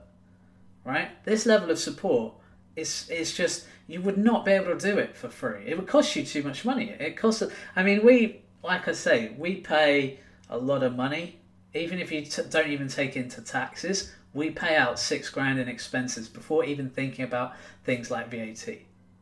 right? 0.84 1.10
This 1.26 1.48
level 1.48 1.72
of 1.72 1.80
support 1.80 2.36
is 2.76 3.10
it's 3.10 3.36
just 3.36 3.66
you 3.88 4.02
would 4.02 4.20
not 4.20 4.46
be 4.46 4.52
able 4.52 4.78
to 4.78 4.78
do 4.78 5.00
it 5.00 5.18
for 5.18 5.30
free. 5.30 5.66
It 5.66 5.76
would 5.76 5.88
cost 5.88 6.16
you 6.16 6.24
too 6.24 6.44
much 6.44 6.64
money. 6.64 6.90
It 6.92 7.18
costs. 7.18 7.42
I 7.76 7.82
mean, 7.82 8.06
we 8.06 8.42
like 8.64 8.88
I 8.88 8.92
say, 8.92 9.32
we 9.36 9.56
pay 9.56 10.20
a 10.48 10.60
lot 10.60 10.84
of 10.84 10.96
money. 10.96 11.40
Even 11.74 11.98
if 11.98 12.12
you 12.12 12.22
t- 12.24 12.44
don't 12.48 12.70
even 12.70 12.88
take 12.88 13.16
into 13.16 13.42
taxes, 13.42 14.14
we 14.32 14.52
pay 14.52 14.76
out 14.76 15.00
six 15.00 15.32
grand 15.32 15.58
in 15.58 15.68
expenses 15.68 16.30
before 16.30 16.66
even 16.66 16.92
thinking 16.92 17.26
about 17.26 17.54
things 17.84 18.12
like 18.12 18.30
VAT. 18.30 18.78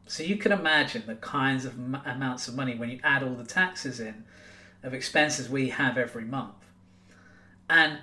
So 0.06 0.22
you 0.24 0.36
can 0.36 0.52
imagine 0.52 1.04
the 1.08 1.16
kinds 1.16 1.64
of 1.64 1.76
m- 1.76 2.02
amounts 2.06 2.50
of 2.50 2.56
money 2.56 2.76
when 2.76 2.90
you 2.90 3.00
add 3.06 3.24
all 3.24 3.36
the 3.36 3.46
taxes 3.46 4.02
in 4.02 4.26
of 4.84 4.94
expenses 4.94 5.50
we 5.50 5.70
have 5.70 5.98
every 5.98 6.26
month. 6.26 6.56
And 7.70 8.00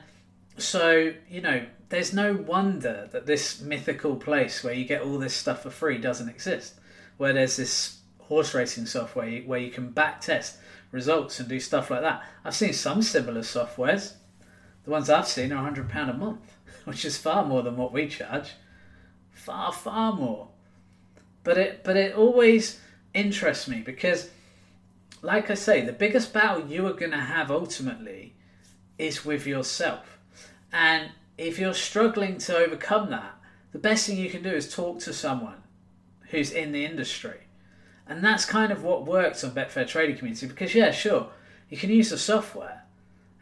so, 0.57 1.12
you 1.28 1.40
know, 1.40 1.64
there's 1.88 2.12
no 2.12 2.35
wonder 2.35 3.09
that 3.12 3.26
this 3.26 3.61
mythical 3.61 4.16
place 4.16 4.62
where 4.62 4.75
you 4.75 4.85
get 4.85 5.02
all 5.02 5.19
this 5.19 5.35
stuff 5.35 5.62
for 5.62 5.71
free 5.71 5.99
doesn't 5.99 6.28
exist. 6.28 6.75
Where 7.16 7.33
there's 7.33 7.57
this 7.57 7.99
horse 8.19 8.54
racing 8.54 8.87
software 8.87 9.40
where 9.40 9.59
you 9.59 9.71
can 9.71 9.90
back 9.90 10.21
test 10.21 10.57
results 10.92 11.40
and 11.40 11.49
do 11.49 11.61
stuff 11.61 11.90
like 11.90 12.02
that. 12.02 12.23
I've 12.45 12.54
seen 12.54 12.73
some 12.73 13.02
similar 13.02 13.40
softwares. 13.40 14.14
The 14.85 14.90
ones 14.90 15.11
I've 15.11 15.28
seen 15.28 15.52
are 15.52 15.71
£100 15.71 16.11
a 16.11 16.12
month, 16.14 16.59
which 16.85 17.04
is 17.04 17.19
far 17.19 17.45
more 17.45 17.62
than 17.62 17.76
what 17.76 17.92
we 17.92 18.09
charge. 18.09 18.52
Far, 19.33 19.73
far 19.73 20.12
more. 20.12 20.49
But 21.42 21.59
it, 21.59 21.85
but 21.85 21.97
it 21.97 22.14
always 22.14 22.80
interests 23.14 23.66
me 23.66 23.80
because, 23.80 24.30
like 25.23 25.50
I 25.50 25.54
say, 25.54 25.80
the 25.80 25.92
biggest 25.92 26.33
battle 26.33 26.66
you 26.66 26.87
are 26.87 26.92
going 26.92 27.12
to 27.12 27.19
have 27.19 27.50
ultimately 27.50 28.35
is 28.99 29.25
with 29.25 29.47
yourself. 29.47 30.20
And 30.73 31.11
if 31.37 31.59
you're 31.59 31.75
struggling 31.75 32.39
to 32.39 32.57
overcome 32.57 33.11
that, 33.11 33.35
the 33.73 33.79
best 33.79 34.07
thing 34.07 34.19
you 34.19 34.31
can 34.31 34.43
do 34.43 34.50
is 34.50 34.73
talk 34.73 34.99
to 35.00 35.12
someone 35.12 35.62
who's 36.31 36.50
in 36.50 36.73
the 36.73 36.85
industry. 36.85 37.39
And 38.07 38.25
that's 38.25 38.45
kind 38.45 38.73
of 38.73 38.83
what 38.83 39.07
works 39.07 39.45
on 39.45 39.53
Betfair 39.53 39.87
Trading 39.87 40.17
Community 40.17 40.47
because, 40.47 40.75
yeah, 40.75 40.91
sure, 40.91 41.29
you 41.69 41.77
can 41.77 41.91
use 41.91 42.11
the 42.11 42.19
software 42.19 42.83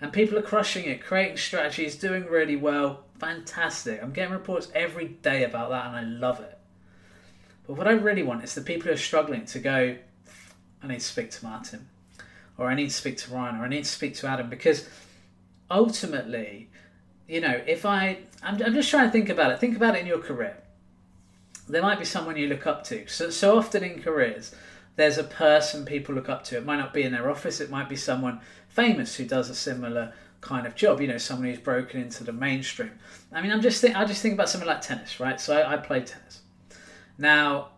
and 0.00 0.12
people 0.12 0.38
are 0.38 0.42
crushing 0.42 0.84
it, 0.84 1.02
creating 1.02 1.38
strategies, 1.38 1.96
doing 1.96 2.26
really 2.26 2.56
well. 2.56 3.04
Fantastic. 3.18 4.02
I'm 4.02 4.12
getting 4.12 4.32
reports 4.32 4.70
every 4.74 5.08
day 5.08 5.44
about 5.44 5.70
that 5.70 5.86
and 5.86 5.96
I 5.96 6.02
love 6.02 6.40
it. 6.40 6.58
But 7.66 7.76
what 7.76 7.88
I 7.88 7.92
really 7.92 8.22
want 8.22 8.44
is 8.44 8.54
the 8.54 8.60
people 8.60 8.88
who 8.88 8.92
are 8.92 8.98
struggling 8.98 9.44
to 9.46 9.58
go, 9.58 9.96
I 10.82 10.86
need 10.86 11.00
to 11.00 11.04
speak 11.04 11.30
to 11.32 11.44
Martin, 11.44 11.88
or 12.56 12.68
I 12.68 12.74
need 12.74 12.88
to 12.88 12.94
speak 12.94 13.16
to 13.18 13.34
Ryan, 13.34 13.56
or 13.56 13.64
I 13.64 13.68
need 13.68 13.84
to 13.84 13.90
speak 13.90 14.14
to 14.16 14.26
Adam 14.26 14.48
because 14.48 14.88
ultimately, 15.70 16.70
you 17.28 17.40
know, 17.40 17.60
if 17.66 17.84
I, 17.84 18.18
I'm, 18.42 18.60
I'm 18.62 18.74
just 18.74 18.90
trying 18.90 19.06
to 19.06 19.12
think 19.12 19.28
about 19.28 19.52
it. 19.52 19.60
Think 19.60 19.76
about 19.76 19.94
it 19.94 20.00
in 20.00 20.06
your 20.06 20.18
career. 20.18 20.56
There 21.68 21.82
might 21.82 21.98
be 21.98 22.04
someone 22.04 22.36
you 22.36 22.46
look 22.48 22.66
up 22.66 22.82
to. 22.84 23.06
So, 23.06 23.28
so 23.28 23.58
often 23.58 23.84
in 23.84 24.02
careers, 24.02 24.54
there's 24.96 25.18
a 25.18 25.24
person 25.24 25.84
people 25.84 26.14
look 26.14 26.30
up 26.30 26.42
to. 26.44 26.56
It 26.56 26.64
might 26.64 26.78
not 26.78 26.94
be 26.94 27.02
in 27.02 27.12
their 27.12 27.30
office. 27.30 27.60
It 27.60 27.70
might 27.70 27.88
be 27.88 27.96
someone 27.96 28.40
famous 28.68 29.16
who 29.16 29.26
does 29.26 29.50
a 29.50 29.54
similar 29.54 30.14
kind 30.40 30.66
of 30.66 30.74
job. 30.74 31.00
You 31.02 31.08
know, 31.08 31.18
someone 31.18 31.48
who's 31.48 31.58
broken 31.58 32.00
into 32.00 32.24
the 32.24 32.32
mainstream. 32.32 32.92
I 33.30 33.42
mean, 33.42 33.52
I'm 33.52 33.60
just 33.60 33.82
think, 33.82 33.94
I 33.94 34.06
just 34.06 34.22
think 34.22 34.34
about 34.34 34.48
something 34.48 34.66
like 34.66 34.80
tennis, 34.80 35.20
right? 35.20 35.38
So 35.38 35.56
I, 35.56 35.74
I 35.74 35.76
played 35.76 36.06
tennis. 36.06 36.40
Now, 37.18 37.68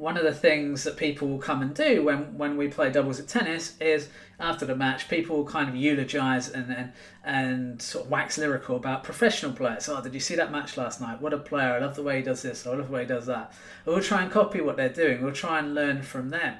one 0.00 0.16
of 0.16 0.24
the 0.24 0.32
things 0.32 0.82
that 0.84 0.96
people 0.96 1.28
will 1.28 1.38
come 1.38 1.60
and 1.60 1.74
do 1.74 2.02
when, 2.02 2.38
when 2.38 2.56
we 2.56 2.68
play 2.68 2.90
doubles 2.90 3.20
at 3.20 3.28
tennis 3.28 3.76
is 3.80 4.08
after 4.38 4.64
the 4.64 4.74
match, 4.74 5.10
people 5.10 5.36
will 5.36 5.44
kind 5.44 5.68
of 5.68 5.76
eulogize 5.76 6.48
and, 6.48 6.72
and 6.72 6.92
and 7.22 7.82
sort 7.82 8.06
of 8.06 8.10
wax 8.10 8.38
lyrical 8.38 8.76
about 8.76 9.04
professional 9.04 9.52
players. 9.52 9.90
Oh, 9.90 10.02
did 10.02 10.14
you 10.14 10.20
see 10.20 10.36
that 10.36 10.50
match 10.50 10.78
last 10.78 11.02
night? 11.02 11.20
What 11.20 11.34
a 11.34 11.38
player! 11.38 11.74
I 11.74 11.78
love 11.80 11.96
the 11.96 12.02
way 12.02 12.16
he 12.16 12.22
does 12.22 12.40
this. 12.40 12.66
I 12.66 12.70
love 12.70 12.86
the 12.86 12.92
way 12.94 13.02
he 13.02 13.06
does 13.06 13.26
that. 13.26 13.52
we'll 13.84 14.00
try 14.00 14.22
and 14.22 14.32
copy 14.32 14.62
what 14.62 14.78
they're 14.78 14.88
doing. 14.88 15.22
We'll 15.22 15.34
try 15.34 15.58
and 15.58 15.74
learn 15.74 16.00
from 16.00 16.30
them. 16.30 16.56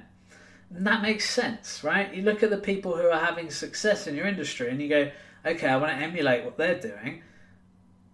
And 0.74 0.86
that 0.86 1.00
makes 1.00 1.28
sense, 1.28 1.82
right? 1.82 2.14
You 2.14 2.22
look 2.22 2.42
at 2.42 2.50
the 2.50 2.58
people 2.58 2.94
who 2.94 3.08
are 3.08 3.24
having 3.24 3.50
success 3.50 4.06
in 4.06 4.14
your 4.14 4.26
industry 4.26 4.68
and 4.68 4.82
you 4.82 4.88
go, 4.90 5.10
okay, 5.46 5.66
I 5.66 5.78
want 5.78 5.92
to 5.92 6.04
emulate 6.04 6.44
what 6.44 6.58
they're 6.58 6.78
doing. 6.78 7.22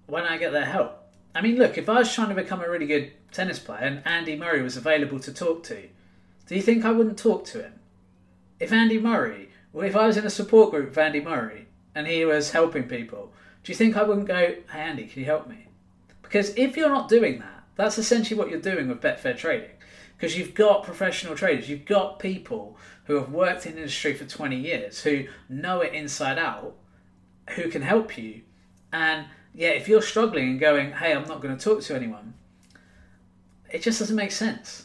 Why 0.06 0.20
don't 0.20 0.30
I 0.30 0.38
get 0.38 0.52
their 0.52 0.64
help? 0.64 1.05
I 1.36 1.42
mean, 1.42 1.56
look, 1.56 1.76
if 1.76 1.86
I 1.86 1.98
was 1.98 2.14
trying 2.14 2.30
to 2.30 2.34
become 2.34 2.62
a 2.62 2.70
really 2.70 2.86
good 2.86 3.12
tennis 3.30 3.58
player 3.58 3.82
and 3.82 4.02
Andy 4.06 4.36
Murray 4.36 4.62
was 4.62 4.78
available 4.78 5.20
to 5.20 5.34
talk 5.34 5.62
to, 5.64 5.86
do 6.46 6.54
you 6.54 6.62
think 6.62 6.82
I 6.82 6.92
wouldn't 6.92 7.18
talk 7.18 7.44
to 7.46 7.62
him? 7.62 7.74
If 8.58 8.72
Andy 8.72 8.98
Murray, 8.98 9.50
well, 9.70 9.86
if 9.86 9.94
I 9.94 10.06
was 10.06 10.16
in 10.16 10.24
a 10.24 10.30
support 10.30 10.70
group 10.70 10.88
with 10.88 10.98
Andy 10.98 11.20
Murray 11.20 11.66
and 11.94 12.06
he 12.06 12.24
was 12.24 12.52
helping 12.52 12.84
people, 12.84 13.34
do 13.62 13.70
you 13.70 13.76
think 13.76 13.98
I 13.98 14.02
wouldn't 14.02 14.26
go, 14.26 14.54
hey 14.72 14.78
Andy, 14.78 15.04
can 15.04 15.20
you 15.20 15.26
help 15.26 15.46
me? 15.46 15.66
Because 16.22 16.56
if 16.56 16.74
you're 16.74 16.88
not 16.88 17.10
doing 17.10 17.38
that, 17.40 17.64
that's 17.74 17.98
essentially 17.98 18.38
what 18.38 18.48
you're 18.48 18.58
doing 18.58 18.88
with 18.88 19.02
Betfair 19.02 19.36
Trading. 19.36 19.72
Because 20.16 20.38
you've 20.38 20.54
got 20.54 20.84
professional 20.84 21.36
traders, 21.36 21.68
you've 21.68 21.84
got 21.84 22.18
people 22.18 22.78
who 23.04 23.16
have 23.16 23.30
worked 23.30 23.66
in 23.66 23.72
the 23.72 23.80
industry 23.80 24.14
for 24.14 24.24
20 24.24 24.56
years, 24.56 25.02
who 25.02 25.26
know 25.50 25.82
it 25.82 25.92
inside 25.92 26.38
out, 26.38 26.76
who 27.50 27.68
can 27.68 27.82
help 27.82 28.16
you. 28.16 28.40
And 28.90 29.26
yeah, 29.56 29.70
if 29.70 29.88
you're 29.88 30.02
struggling 30.02 30.50
and 30.50 30.60
going, 30.60 30.92
hey, 30.92 31.14
I'm 31.14 31.26
not 31.26 31.40
going 31.40 31.56
to 31.56 31.62
talk 31.62 31.80
to 31.84 31.96
anyone, 31.96 32.34
it 33.70 33.82
just 33.82 33.98
doesn't 33.98 34.14
make 34.14 34.32
sense. 34.32 34.84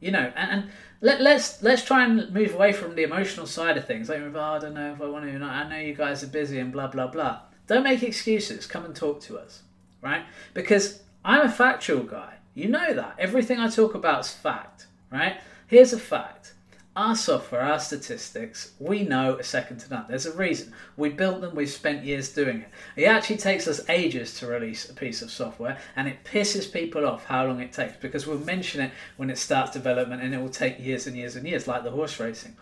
You 0.00 0.10
know, 0.10 0.32
and, 0.36 0.50
and 0.50 0.70
let, 1.00 1.20
let's 1.20 1.62
let's 1.62 1.84
try 1.84 2.04
and 2.04 2.32
move 2.32 2.54
away 2.54 2.72
from 2.72 2.94
the 2.94 3.02
emotional 3.02 3.46
side 3.46 3.76
of 3.76 3.86
things. 3.86 4.08
Like, 4.08 4.20
oh, 4.20 4.40
I 4.40 4.58
don't 4.58 4.74
know 4.74 4.92
if 4.92 5.00
I 5.00 5.06
want 5.06 5.24
to. 5.24 5.44
I 5.44 5.68
know 5.68 5.76
you 5.76 5.94
guys 5.94 6.22
are 6.22 6.28
busy 6.28 6.58
and 6.58 6.72
blah 6.72 6.86
blah 6.86 7.08
blah. 7.08 7.40
Don't 7.66 7.82
make 7.82 8.02
excuses. 8.02 8.66
Come 8.66 8.84
and 8.84 8.96
talk 8.96 9.20
to 9.22 9.38
us, 9.38 9.62
right? 10.02 10.24
Because 10.54 11.02
I'm 11.24 11.46
a 11.46 11.50
factual 11.50 12.02
guy. 12.02 12.34
You 12.54 12.68
know 12.68 12.94
that 12.94 13.16
everything 13.18 13.58
I 13.58 13.68
talk 13.68 13.94
about 13.94 14.20
is 14.20 14.32
fact, 14.32 14.86
right? 15.10 15.36
Here's 15.66 15.92
a 15.92 15.98
fact: 15.98 16.53
our 16.96 17.16
software, 17.16 17.62
our 17.62 17.80
statistics, 17.80 18.72
we 18.78 19.02
know 19.02 19.34
a 19.34 19.42
second 19.42 19.78
to 19.78 19.90
none. 19.90 20.04
There's 20.08 20.26
a 20.26 20.36
reason. 20.36 20.72
We 20.96 21.08
built 21.08 21.40
them, 21.40 21.56
we've 21.56 21.68
spent 21.68 22.04
years 22.04 22.32
doing 22.32 22.60
it. 22.60 22.68
It 22.94 23.06
actually 23.06 23.38
takes 23.38 23.66
us 23.66 23.88
ages 23.88 24.38
to 24.38 24.46
release 24.46 24.88
a 24.88 24.94
piece 24.94 25.20
of 25.20 25.30
software, 25.30 25.78
and 25.96 26.06
it 26.06 26.22
pisses 26.24 26.72
people 26.72 27.04
off 27.04 27.24
how 27.24 27.46
long 27.46 27.60
it 27.60 27.72
takes 27.72 27.96
because 27.96 28.26
we'll 28.26 28.38
mention 28.38 28.80
it 28.80 28.92
when 29.16 29.28
it 29.28 29.38
starts 29.38 29.72
development 29.72 30.22
and 30.22 30.32
it 30.32 30.40
will 30.40 30.48
take 30.48 30.78
years 30.78 31.08
and 31.08 31.16
years 31.16 31.34
and 31.34 31.48
years, 31.48 31.66
like 31.66 31.82
the 31.82 31.90
horse 31.90 32.20
racing. 32.20 32.54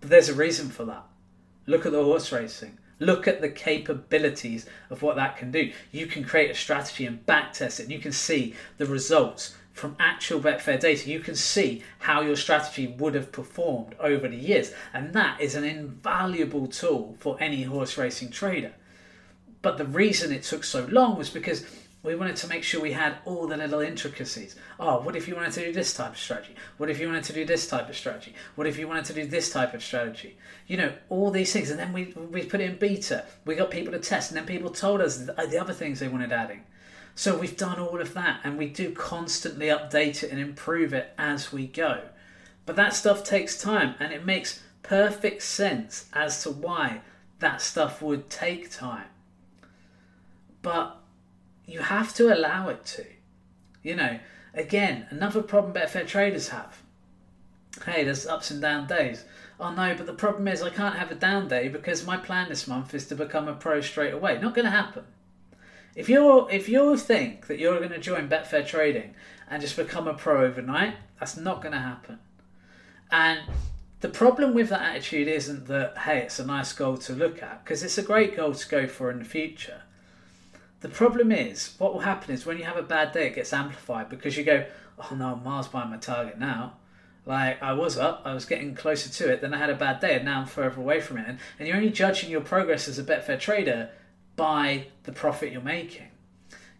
But 0.00 0.10
there's 0.10 0.28
a 0.28 0.34
reason 0.34 0.68
for 0.68 0.84
that. 0.84 1.04
Look 1.66 1.86
at 1.86 1.92
the 1.92 2.04
horse 2.04 2.30
racing. 2.30 2.78
Look 3.00 3.28
at 3.28 3.40
the 3.40 3.48
capabilities 3.48 4.66
of 4.90 5.02
what 5.02 5.16
that 5.16 5.36
can 5.36 5.50
do. 5.50 5.72
You 5.92 6.06
can 6.06 6.24
create 6.24 6.50
a 6.50 6.54
strategy 6.54 7.06
and 7.06 7.24
backtest 7.24 7.80
it, 7.80 7.84
and 7.84 7.92
you 7.92 8.00
can 8.00 8.12
see 8.12 8.54
the 8.76 8.86
results 8.86 9.54
from 9.78 9.96
actual 9.98 10.40
Betfair 10.40 10.78
data, 10.78 11.08
you 11.08 11.20
can 11.20 11.36
see 11.36 11.82
how 12.00 12.20
your 12.20 12.36
strategy 12.36 12.88
would 12.98 13.14
have 13.14 13.32
performed 13.32 13.94
over 14.00 14.28
the 14.28 14.36
years. 14.36 14.72
And 14.92 15.12
that 15.14 15.40
is 15.40 15.54
an 15.54 15.64
invaluable 15.64 16.66
tool 16.66 17.16
for 17.20 17.36
any 17.40 17.62
horse 17.62 17.96
racing 17.96 18.30
trader. 18.30 18.74
But 19.62 19.78
the 19.78 19.84
reason 19.84 20.32
it 20.32 20.42
took 20.42 20.64
so 20.64 20.86
long 20.86 21.16
was 21.16 21.30
because 21.30 21.64
we 22.02 22.14
wanted 22.14 22.36
to 22.36 22.48
make 22.48 22.62
sure 22.62 22.80
we 22.80 22.92
had 22.92 23.16
all 23.24 23.46
the 23.46 23.56
little 23.56 23.80
intricacies. 23.80 24.54
Oh, 24.78 25.00
what 25.00 25.16
if 25.16 25.26
you 25.26 25.34
wanted 25.34 25.52
to 25.52 25.64
do 25.64 25.72
this 25.72 25.94
type 25.94 26.12
of 26.12 26.18
strategy? 26.18 26.54
What 26.76 26.90
if 26.90 27.00
you 27.00 27.08
wanted 27.08 27.24
to 27.24 27.32
do 27.32 27.44
this 27.44 27.68
type 27.68 27.88
of 27.88 27.96
strategy? 27.96 28.34
What 28.54 28.66
if 28.66 28.78
you 28.78 28.86
wanted 28.86 29.04
to 29.06 29.14
do 29.14 29.26
this 29.26 29.50
type 29.50 29.74
of 29.74 29.82
strategy? 29.82 30.36
You 30.68 30.76
know, 30.76 30.92
all 31.08 31.30
these 31.30 31.52
things. 31.52 31.70
And 31.70 31.78
then 31.78 31.92
we, 31.92 32.14
we 32.16 32.44
put 32.44 32.60
it 32.60 32.70
in 32.70 32.76
beta. 32.76 33.24
We 33.44 33.56
got 33.56 33.70
people 33.70 33.92
to 33.92 33.98
test, 33.98 34.30
and 34.30 34.38
then 34.38 34.46
people 34.46 34.70
told 34.70 35.00
us 35.00 35.18
the 35.18 35.58
other 35.60 35.72
things 35.72 35.98
they 35.98 36.08
wanted 36.08 36.32
adding. 36.32 36.62
So 37.18 37.36
we've 37.36 37.56
done 37.56 37.80
all 37.80 38.00
of 38.00 38.14
that 38.14 38.42
and 38.44 38.56
we 38.56 38.68
do 38.68 38.92
constantly 38.92 39.66
update 39.66 40.22
it 40.22 40.30
and 40.30 40.38
improve 40.38 40.94
it 40.94 41.12
as 41.18 41.52
we 41.52 41.66
go. 41.66 42.02
But 42.64 42.76
that 42.76 42.94
stuff 42.94 43.24
takes 43.24 43.60
time 43.60 43.96
and 43.98 44.12
it 44.12 44.24
makes 44.24 44.62
perfect 44.84 45.42
sense 45.42 46.06
as 46.12 46.40
to 46.44 46.50
why 46.50 47.00
that 47.40 47.60
stuff 47.60 48.00
would 48.00 48.30
take 48.30 48.70
time. 48.70 49.08
But 50.62 50.96
you 51.66 51.80
have 51.80 52.14
to 52.14 52.32
allow 52.32 52.68
it 52.68 52.86
to. 52.86 53.04
You 53.82 53.96
know, 53.96 54.20
again, 54.54 55.08
another 55.10 55.42
problem 55.42 55.74
Betfair 55.74 56.06
traders 56.06 56.50
have. 56.50 56.84
Hey, 57.84 58.04
there's 58.04 58.28
ups 58.28 58.52
and 58.52 58.62
down 58.62 58.86
days. 58.86 59.24
Oh 59.58 59.74
no, 59.74 59.92
but 59.96 60.06
the 60.06 60.12
problem 60.12 60.46
is 60.46 60.62
I 60.62 60.70
can't 60.70 60.94
have 60.94 61.10
a 61.10 61.16
down 61.16 61.48
day 61.48 61.66
because 61.66 62.06
my 62.06 62.16
plan 62.16 62.48
this 62.48 62.68
month 62.68 62.94
is 62.94 63.08
to 63.08 63.16
become 63.16 63.48
a 63.48 63.54
pro 63.54 63.80
straight 63.80 64.14
away. 64.14 64.38
Not 64.40 64.54
going 64.54 64.66
to 64.66 64.70
happen. 64.70 65.02
If 65.98 66.08
you 66.08 66.46
if 66.48 66.68
you 66.68 66.96
think 66.96 67.48
that 67.48 67.58
you're 67.58 67.78
going 67.78 67.90
to 67.90 67.98
join 67.98 68.28
Betfair 68.28 68.64
Trading 68.64 69.16
and 69.50 69.60
just 69.60 69.76
become 69.76 70.06
a 70.06 70.14
pro 70.14 70.44
overnight, 70.44 70.94
that's 71.18 71.36
not 71.36 71.60
going 71.60 71.72
to 71.72 71.80
happen. 71.80 72.20
And 73.10 73.40
the 73.98 74.08
problem 74.08 74.54
with 74.54 74.68
that 74.68 74.80
attitude 74.80 75.26
isn't 75.26 75.66
that 75.66 75.98
hey, 75.98 76.18
it's 76.18 76.38
a 76.38 76.46
nice 76.46 76.72
goal 76.72 76.98
to 76.98 77.12
look 77.12 77.42
at 77.42 77.64
because 77.64 77.82
it's 77.82 77.98
a 77.98 78.02
great 78.02 78.36
goal 78.36 78.54
to 78.54 78.68
go 78.68 78.86
for 78.86 79.10
in 79.10 79.18
the 79.18 79.24
future. 79.24 79.82
The 80.82 80.88
problem 80.88 81.32
is 81.32 81.74
what 81.78 81.92
will 81.92 82.02
happen 82.02 82.32
is 82.32 82.46
when 82.46 82.58
you 82.58 82.64
have 82.64 82.76
a 82.76 82.82
bad 82.84 83.10
day, 83.10 83.26
it 83.26 83.34
gets 83.34 83.52
amplified 83.52 84.08
because 84.08 84.36
you 84.36 84.44
go, 84.44 84.66
oh 85.00 85.16
no, 85.16 85.32
I'm 85.32 85.42
miles 85.42 85.66
behind 85.66 85.90
my 85.90 85.96
target 85.96 86.38
now. 86.38 86.74
Like 87.26 87.60
I 87.60 87.72
was 87.72 87.98
up, 87.98 88.22
I 88.24 88.34
was 88.34 88.44
getting 88.44 88.76
closer 88.76 89.10
to 89.10 89.32
it, 89.32 89.40
then 89.40 89.52
I 89.52 89.58
had 89.58 89.68
a 89.68 89.74
bad 89.74 89.98
day, 89.98 90.14
and 90.14 90.24
now 90.24 90.42
I'm 90.42 90.46
further 90.46 90.80
away 90.80 91.00
from 91.00 91.18
it. 91.18 91.24
And, 91.26 91.38
and 91.58 91.66
you're 91.66 91.76
only 91.76 91.90
judging 91.90 92.30
your 92.30 92.40
progress 92.40 92.86
as 92.86 93.00
a 93.00 93.02
Betfair 93.02 93.40
trader 93.40 93.90
by 94.38 94.86
the 95.02 95.10
profit 95.10 95.50
you're 95.52 95.60
making. 95.60 96.06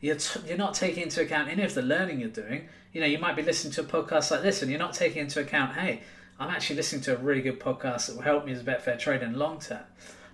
You're, 0.01 0.15
t- 0.15 0.41
you're 0.47 0.57
not 0.57 0.75
taking 0.75 1.03
into 1.03 1.21
account 1.21 1.49
any 1.49 1.65
of 1.65 1.75
the 1.75 1.83
learning 1.83 2.21
you're 2.21 2.29
doing. 2.31 2.69
You're 2.93 3.03
know, 3.03 3.09
you 3.11 3.19
might 3.19 3.35
be 3.35 3.43
listening 3.43 3.73
to 3.73 3.81
a 3.81 3.85
podcast 3.85 4.31
like 4.31 4.43
this 4.43 4.63
and 4.63 4.71
you're 4.71 4.79
not 4.79 4.95
taking 4.95 5.23
into 5.23 5.41
account, 5.41 5.75
hey, 5.75 6.03
I'm 6.39 6.51
actually 6.51 6.77
listening 6.77 7.03
to 7.03 7.17
a 7.17 7.19
really 7.19 7.43
good 7.43 7.59
podcast 7.59 8.07
that 8.07 8.15
will 8.15 8.23
help 8.23 8.47
me 8.47 8.53
as 8.53 8.61
a 8.61 8.65
Betfair 8.65 8.97
trader 8.97 9.25
in 9.25 9.33
the 9.33 9.39
long 9.39 9.59
term. 9.59 9.83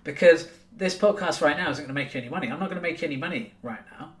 Because 0.03 0.47
this 0.71 0.95
podcast 0.95 1.41
right 1.41 1.57
now 1.57 1.71
isn't 1.71 1.83
going 1.83 1.95
to 1.95 1.99
make 1.99 2.13
you 2.13 2.21
any 2.21 2.29
money. 2.29 2.51
I'm 2.51 2.59
not 2.59 2.69
going 2.69 2.81
to 2.81 2.87
make 2.87 3.01
you 3.01 3.07
any 3.07 3.17
money 3.17 3.53
right 3.63 3.81
now. 3.99 4.13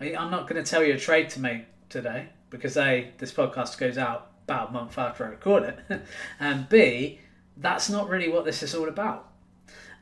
I'm 0.00 0.30
not 0.30 0.46
going 0.46 0.62
to 0.62 0.70
tell 0.70 0.84
you 0.84 0.92
a 0.94 0.98
trade 0.98 1.30
to 1.30 1.40
make 1.40 1.64
today 1.88 2.28
because 2.50 2.76
A, 2.76 3.10
this 3.16 3.32
podcast 3.32 3.78
goes 3.78 3.96
out 3.96 4.32
about 4.44 4.68
a 4.68 4.72
month 4.72 4.98
after 4.98 5.24
I 5.24 5.28
record 5.28 5.62
it, 5.62 6.02
and 6.40 6.68
B, 6.68 7.20
that's 7.56 7.88
not 7.88 8.08
really 8.08 8.28
what 8.28 8.44
this 8.44 8.62
is 8.62 8.74
all 8.74 8.88
about. 8.88 9.28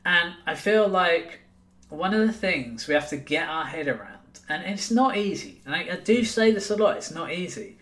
And 0.05 0.33
I 0.45 0.55
feel 0.55 0.87
like 0.87 1.41
one 1.89 2.13
of 2.13 2.25
the 2.25 2.33
things 2.33 2.87
we 2.87 2.93
have 2.93 3.09
to 3.09 3.17
get 3.17 3.49
our 3.49 3.65
head 3.65 3.87
around, 3.87 4.39
and 4.47 4.63
it's 4.63 4.91
not 4.91 5.17
easy, 5.17 5.61
and 5.65 5.75
I, 5.75 5.89
I 5.91 5.95
do 5.97 6.23
say 6.23 6.51
this 6.51 6.69
a 6.69 6.75
lot, 6.75 6.97
it's 6.97 7.11
not 7.11 7.31
easy, 7.31 7.77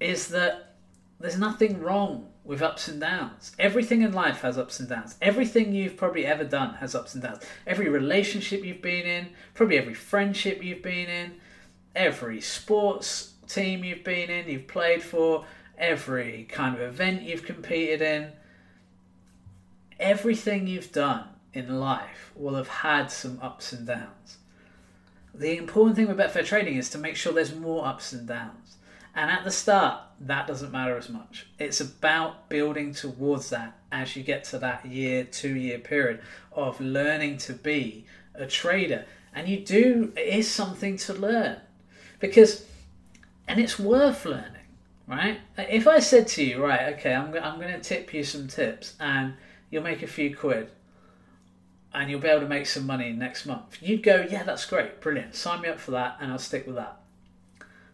is 0.00 0.28
that 0.28 0.74
there's 1.20 1.38
nothing 1.38 1.80
wrong 1.80 2.28
with 2.44 2.62
ups 2.62 2.88
and 2.88 3.00
downs. 3.00 3.52
Everything 3.58 4.02
in 4.02 4.12
life 4.12 4.42
has 4.42 4.56
ups 4.56 4.78
and 4.78 4.88
downs. 4.88 5.16
Everything 5.20 5.72
you've 5.72 5.96
probably 5.96 6.24
ever 6.24 6.44
done 6.44 6.74
has 6.74 6.94
ups 6.94 7.14
and 7.14 7.22
downs. 7.22 7.42
Every 7.66 7.88
relationship 7.88 8.64
you've 8.64 8.82
been 8.82 9.04
in, 9.04 9.30
probably 9.54 9.78
every 9.78 9.94
friendship 9.94 10.62
you've 10.62 10.82
been 10.82 11.08
in, 11.08 11.32
every 11.96 12.40
sports 12.40 13.32
team 13.48 13.82
you've 13.82 14.04
been 14.04 14.30
in, 14.30 14.48
you've 14.48 14.68
played 14.68 15.02
for, 15.02 15.44
every 15.78 16.46
kind 16.48 16.74
of 16.74 16.80
event 16.80 17.22
you've 17.22 17.42
competed 17.42 18.00
in, 18.00 18.32
everything 19.98 20.66
you've 20.66 20.92
done 20.92 21.24
in 21.56 21.80
life 21.80 22.32
will 22.36 22.54
have 22.54 22.68
had 22.68 23.10
some 23.10 23.38
ups 23.40 23.72
and 23.72 23.86
downs. 23.86 24.36
The 25.34 25.56
important 25.56 25.96
thing 25.96 26.06
with 26.06 26.18
Betfair 26.18 26.44
Trading 26.44 26.76
is 26.76 26.90
to 26.90 26.98
make 26.98 27.16
sure 27.16 27.32
there's 27.32 27.54
more 27.54 27.86
ups 27.86 28.12
and 28.12 28.28
downs. 28.28 28.76
And 29.14 29.30
at 29.30 29.44
the 29.44 29.50
start, 29.50 30.02
that 30.20 30.46
doesn't 30.46 30.70
matter 30.70 30.96
as 30.98 31.08
much. 31.08 31.46
It's 31.58 31.80
about 31.80 32.50
building 32.50 32.92
towards 32.92 33.48
that 33.50 33.78
as 33.90 34.14
you 34.14 34.22
get 34.22 34.44
to 34.44 34.58
that 34.58 34.84
year, 34.84 35.24
two 35.24 35.56
year 35.56 35.78
period 35.78 36.20
of 36.52 36.78
learning 36.78 37.38
to 37.38 37.54
be 37.54 38.04
a 38.34 38.46
trader. 38.46 39.06
And 39.34 39.48
you 39.48 39.60
do, 39.60 40.12
it 40.16 40.38
is 40.38 40.50
something 40.50 40.98
to 40.98 41.14
learn 41.14 41.56
because, 42.20 42.66
and 43.48 43.58
it's 43.58 43.78
worth 43.78 44.26
learning, 44.26 44.68
right? 45.06 45.40
If 45.56 45.88
I 45.88 46.00
said 46.00 46.28
to 46.28 46.44
you, 46.44 46.62
right, 46.62 46.94
okay, 46.94 47.14
I'm, 47.14 47.34
I'm 47.34 47.58
going 47.58 47.72
to 47.72 47.80
tip 47.80 48.12
you 48.12 48.24
some 48.24 48.48
tips 48.48 48.94
and 49.00 49.34
you'll 49.70 49.82
make 49.82 50.02
a 50.02 50.06
few 50.06 50.36
quid 50.36 50.70
and 51.96 52.10
you'll 52.10 52.20
be 52.20 52.28
able 52.28 52.42
to 52.42 52.46
make 52.46 52.66
some 52.66 52.86
money 52.86 53.10
next 53.10 53.46
month, 53.46 53.78
you'd 53.80 54.02
go, 54.02 54.26
yeah, 54.30 54.42
that's 54.42 54.66
great, 54.66 55.00
brilliant, 55.00 55.34
sign 55.34 55.62
me 55.62 55.68
up 55.70 55.80
for 55.80 55.92
that 55.92 56.18
and 56.20 56.30
I'll 56.30 56.38
stick 56.38 56.66
with 56.66 56.76
that. 56.76 57.00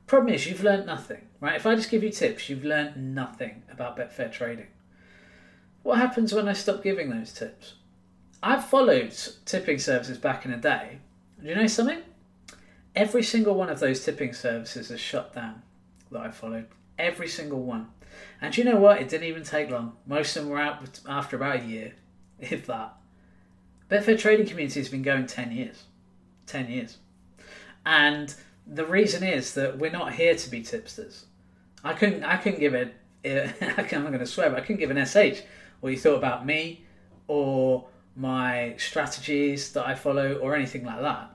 Problem 0.09 0.35
is, 0.35 0.44
you've 0.44 0.64
learned 0.64 0.87
nothing, 0.87 1.23
right? 1.40 1.54
If 1.54 1.64
I 1.66 1.76
just 1.76 1.88
give 1.88 2.02
you 2.02 2.11
tips, 2.11 2.49
you've 2.49 2.64
learned 2.64 3.14
nothing 3.14 3.62
about 3.71 3.97
Betfair 3.97 4.30
trading. 4.30 4.66
What 5.85 5.99
happens 5.99 6.35
when 6.35 6.49
I 6.49 6.52
stop 6.52 6.82
giving 6.82 7.11
those 7.11 7.32
tips? 7.32 7.75
I've 8.42 8.64
followed 8.64 9.14
tipping 9.44 9.78
services 9.78 10.18
back 10.18 10.44
in 10.44 10.50
the 10.50 10.56
day. 10.56 10.99
Do 11.40 11.49
you 11.49 11.54
know 11.54 11.68
something? 11.68 12.02
Every 12.97 13.23
single 13.23 13.54
one 13.54 13.71
of 13.71 13.78
those 13.78 14.04
tipping 14.04 14.32
services 14.32 14.90
is 14.90 15.00
shut 15.00 15.32
down 15.32 15.62
that 16.11 16.21
I 16.21 16.30
followed. 16.32 16.66
Every 16.99 17.28
single 17.28 17.62
one. 17.62 17.87
And 18.40 18.52
do 18.52 18.61
you 18.61 18.68
know 18.68 18.80
what? 18.80 19.00
It 19.00 19.09
didn't 19.09 19.28
even 19.28 19.44
take 19.44 19.71
long. 19.71 19.97
Most 20.06 20.37
of 20.37 20.42
them 20.42 20.50
were 20.50 20.61
out 20.61 21.00
after 21.09 21.37
about 21.37 21.61
a 21.61 21.64
year, 21.64 21.94
if 22.40 22.66
that. 22.66 22.97
Betfair 23.92 24.18
Trading 24.18 24.46
Community 24.46 24.80
has 24.80 24.88
been 24.88 25.02
going 25.02 25.26
10 25.26 25.52
years. 25.52 25.82
10 26.46 26.70
years. 26.70 26.96
And 27.84 28.34
the 28.66 28.87
reason 28.87 29.22
is 29.22 29.52
that 29.52 29.78
we're 29.78 29.90
not 29.90 30.14
here 30.14 30.34
to 30.34 30.50
be 30.50 30.62
tipsters. 30.62 31.26
I 31.84 31.92
couldn't 31.92 32.25
I 32.25 32.38
couldn't 32.38 32.61
give 32.61 32.75
it 32.75 32.94
I'm 33.25 33.87
going 34.06 34.18
to 34.18 34.26
swear, 34.26 34.49
but 34.49 34.58
I 34.58 34.62
couldn't 34.62 34.78
give 34.78 34.90
an 34.90 35.04
SH 35.04 35.42
what 35.80 35.92
you 35.92 35.99
thought 35.99 36.16
about 36.16 36.46
me 36.46 36.87
or 37.28 37.87
my 38.16 38.75
strategies 38.78 39.72
that 39.72 39.87
I 39.87 39.94
follow 39.94 40.37
or 40.37 40.55
anything 40.55 40.87
like 40.87 41.00
that. 41.02 41.31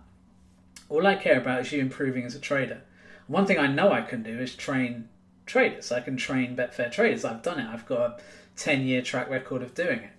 All 0.90 1.06
I 1.06 1.16
care 1.16 1.40
about 1.40 1.62
is 1.62 1.72
you 1.72 1.80
improving 1.80 2.24
as 2.24 2.34
a 2.34 2.40
trader. 2.40 2.82
One 3.28 3.46
thing 3.46 3.60
I 3.60 3.68
know 3.68 3.92
I 3.92 4.02
can 4.02 4.24
do 4.24 4.40
is 4.40 4.56
train 4.56 5.10
traders. 5.46 5.92
I 5.92 6.00
can 6.00 6.18
train 6.18 6.56
Betfair 6.56 6.92
traders. 6.92 7.24
I've 7.24 7.44
done 7.44 7.60
it. 7.60 7.68
I've 7.68 7.86
got 7.86 8.00
a 8.00 8.22
10 8.56 8.82
year 8.82 9.04
track 9.04 9.30
record 9.30 9.62
of 9.62 9.76
doing 9.76 10.00
it. 10.00 10.12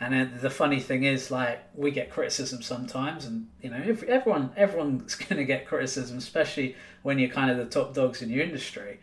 And 0.00 0.40
the 0.40 0.50
funny 0.50 0.80
thing 0.80 1.04
is, 1.04 1.30
like, 1.30 1.62
we 1.74 1.90
get 1.92 2.10
criticism 2.10 2.62
sometimes, 2.62 3.26
and 3.26 3.48
you 3.62 3.70
know, 3.70 3.76
everyone 4.08 4.50
everyone's 4.56 5.14
going 5.14 5.36
to 5.36 5.44
get 5.44 5.66
criticism, 5.66 6.18
especially 6.18 6.74
when 7.02 7.18
you're 7.18 7.30
kind 7.30 7.50
of 7.50 7.56
the 7.56 7.66
top 7.66 7.94
dogs 7.94 8.20
in 8.20 8.30
your 8.30 8.42
industry. 8.42 8.98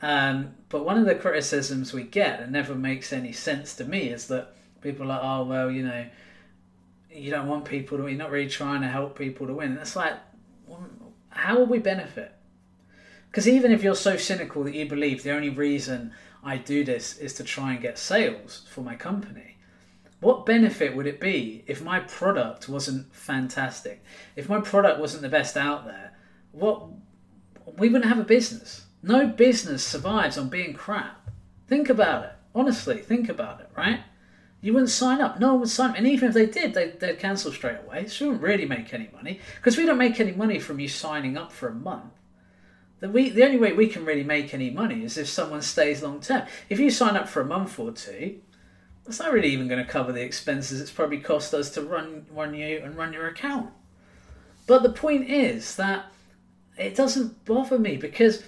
Um, 0.00 0.54
but 0.68 0.84
one 0.84 0.96
of 0.96 1.06
the 1.06 1.16
criticisms 1.16 1.92
we 1.92 2.04
get, 2.04 2.40
and 2.40 2.52
never 2.52 2.74
makes 2.74 3.12
any 3.12 3.32
sense 3.32 3.74
to 3.76 3.84
me, 3.84 4.10
is 4.10 4.28
that 4.28 4.54
people 4.80 5.04
are 5.04 5.08
like, 5.08 5.20
oh 5.22 5.44
well, 5.44 5.70
you 5.70 5.82
know, 5.82 6.06
you 7.10 7.30
don't 7.30 7.48
want 7.48 7.64
people 7.64 7.98
to, 7.98 8.06
you're 8.06 8.16
not 8.16 8.30
really 8.30 8.48
trying 8.48 8.82
to 8.82 8.88
help 8.88 9.18
people 9.18 9.46
to 9.46 9.54
win. 9.54 9.72
And 9.72 9.80
it's 9.80 9.96
like, 9.96 10.14
how 11.30 11.58
will 11.58 11.66
we 11.66 11.78
benefit? 11.78 12.32
Because 13.30 13.48
even 13.48 13.72
if 13.72 13.82
you're 13.82 13.94
so 13.94 14.16
cynical 14.16 14.64
that 14.64 14.74
you 14.74 14.86
believe 14.86 15.22
the 15.22 15.32
only 15.32 15.50
reason 15.50 16.12
I 16.42 16.56
do 16.56 16.84
this 16.84 17.18
is 17.18 17.34
to 17.34 17.44
try 17.44 17.72
and 17.72 17.82
get 17.82 17.98
sales 17.98 18.66
for 18.70 18.80
my 18.80 18.94
company, 18.94 19.57
what 20.20 20.46
benefit 20.46 20.96
would 20.96 21.06
it 21.06 21.20
be 21.20 21.64
if 21.66 21.82
my 21.82 22.00
product 22.00 22.68
wasn't 22.68 23.14
fantastic? 23.14 24.02
If 24.34 24.48
my 24.48 24.60
product 24.60 24.98
wasn't 24.98 25.22
the 25.22 25.28
best 25.28 25.56
out 25.56 25.84
there, 25.84 26.16
what 26.52 26.88
we 27.76 27.88
wouldn't 27.88 28.08
have 28.08 28.18
a 28.18 28.24
business. 28.24 28.86
No 29.02 29.26
business 29.26 29.84
survives 29.84 30.36
on 30.36 30.48
being 30.48 30.74
crap. 30.74 31.30
Think 31.66 31.88
about 31.88 32.24
it. 32.24 32.32
Honestly, 32.54 32.98
think 32.98 33.28
about 33.28 33.60
it, 33.60 33.70
right? 33.76 34.00
You 34.60 34.72
wouldn't 34.72 34.90
sign 34.90 35.20
up. 35.20 35.38
No 35.38 35.52
one 35.52 35.60
would 35.60 35.68
sign 35.68 35.90
up. 35.90 35.98
And 35.98 36.06
even 36.08 36.28
if 36.28 36.34
they 36.34 36.46
did, 36.46 36.74
they, 36.74 36.90
they'd 36.90 37.18
cancel 37.18 37.52
straight 37.52 37.78
away. 37.86 38.06
So 38.06 38.24
we 38.24 38.30
wouldn't 38.30 38.44
really 38.44 38.66
make 38.66 38.92
any 38.92 39.08
money. 39.12 39.38
Because 39.56 39.76
we 39.76 39.86
don't 39.86 39.98
make 39.98 40.18
any 40.18 40.32
money 40.32 40.58
from 40.58 40.80
you 40.80 40.88
signing 40.88 41.36
up 41.36 41.52
for 41.52 41.68
a 41.68 41.74
month. 41.74 42.12
The, 42.98 43.08
we, 43.08 43.30
the 43.30 43.44
only 43.44 43.58
way 43.58 43.72
we 43.72 43.86
can 43.86 44.04
really 44.04 44.24
make 44.24 44.52
any 44.52 44.70
money 44.70 45.04
is 45.04 45.16
if 45.16 45.28
someone 45.28 45.62
stays 45.62 46.02
long 46.02 46.20
term. 46.20 46.46
If 46.68 46.80
you 46.80 46.90
sign 46.90 47.16
up 47.16 47.28
for 47.28 47.40
a 47.40 47.44
month 47.44 47.78
or 47.78 47.92
two, 47.92 48.40
that's 49.08 49.20
not 49.20 49.32
really 49.32 49.48
even 49.48 49.68
going 49.68 49.82
to 49.82 49.90
cover 49.90 50.12
the 50.12 50.20
expenses 50.20 50.82
it's 50.82 50.90
probably 50.90 51.16
cost 51.16 51.54
us 51.54 51.70
to 51.70 51.80
run 51.80 52.26
run 52.30 52.52
you 52.52 52.82
and 52.84 52.94
run 52.94 53.14
your 53.14 53.26
account. 53.26 53.70
But 54.66 54.82
the 54.82 54.90
point 54.90 55.30
is 55.30 55.76
that 55.76 56.12
it 56.76 56.94
doesn't 56.94 57.46
bother 57.46 57.78
me 57.78 57.96
because 57.96 58.44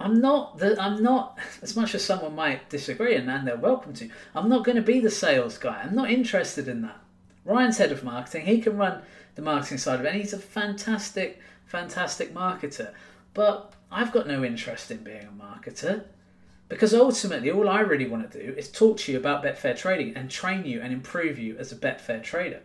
I'm 0.00 0.20
not 0.20 0.58
the 0.58 0.76
I'm 0.82 1.04
not 1.04 1.38
as 1.62 1.76
much 1.76 1.94
as 1.94 2.04
someone 2.04 2.34
might 2.34 2.68
disagree 2.68 3.14
and, 3.14 3.30
and 3.30 3.46
they're 3.46 3.56
welcome 3.56 3.94
to. 3.94 4.10
I'm 4.34 4.48
not 4.48 4.64
going 4.64 4.74
to 4.74 4.82
be 4.82 4.98
the 4.98 5.08
sales 5.08 5.56
guy. 5.56 5.82
I'm 5.84 5.94
not 5.94 6.10
interested 6.10 6.66
in 6.66 6.82
that. 6.82 7.00
Ryan's 7.44 7.78
head 7.78 7.92
of 7.92 8.02
marketing. 8.02 8.44
He 8.46 8.60
can 8.60 8.76
run 8.76 9.02
the 9.36 9.42
marketing 9.42 9.78
side 9.78 10.00
of 10.00 10.04
it. 10.04 10.08
And 10.08 10.20
he's 10.20 10.32
a 10.32 10.38
fantastic, 10.38 11.38
fantastic 11.64 12.34
marketer. 12.34 12.92
But 13.34 13.72
I've 13.92 14.10
got 14.10 14.26
no 14.26 14.42
interest 14.42 14.90
in 14.90 15.04
being 15.04 15.28
a 15.28 15.42
marketer. 15.42 16.06
Because 16.68 16.94
ultimately, 16.94 17.50
all 17.50 17.68
I 17.68 17.80
really 17.80 18.08
want 18.08 18.30
to 18.30 18.42
do 18.42 18.54
is 18.54 18.70
talk 18.70 18.98
to 18.98 19.12
you 19.12 19.18
about 19.18 19.44
Betfair 19.44 19.76
trading 19.76 20.16
and 20.16 20.30
train 20.30 20.64
you 20.64 20.80
and 20.80 20.92
improve 20.92 21.38
you 21.38 21.56
as 21.58 21.70
a 21.70 21.76
Betfair 21.76 22.22
trader. 22.22 22.60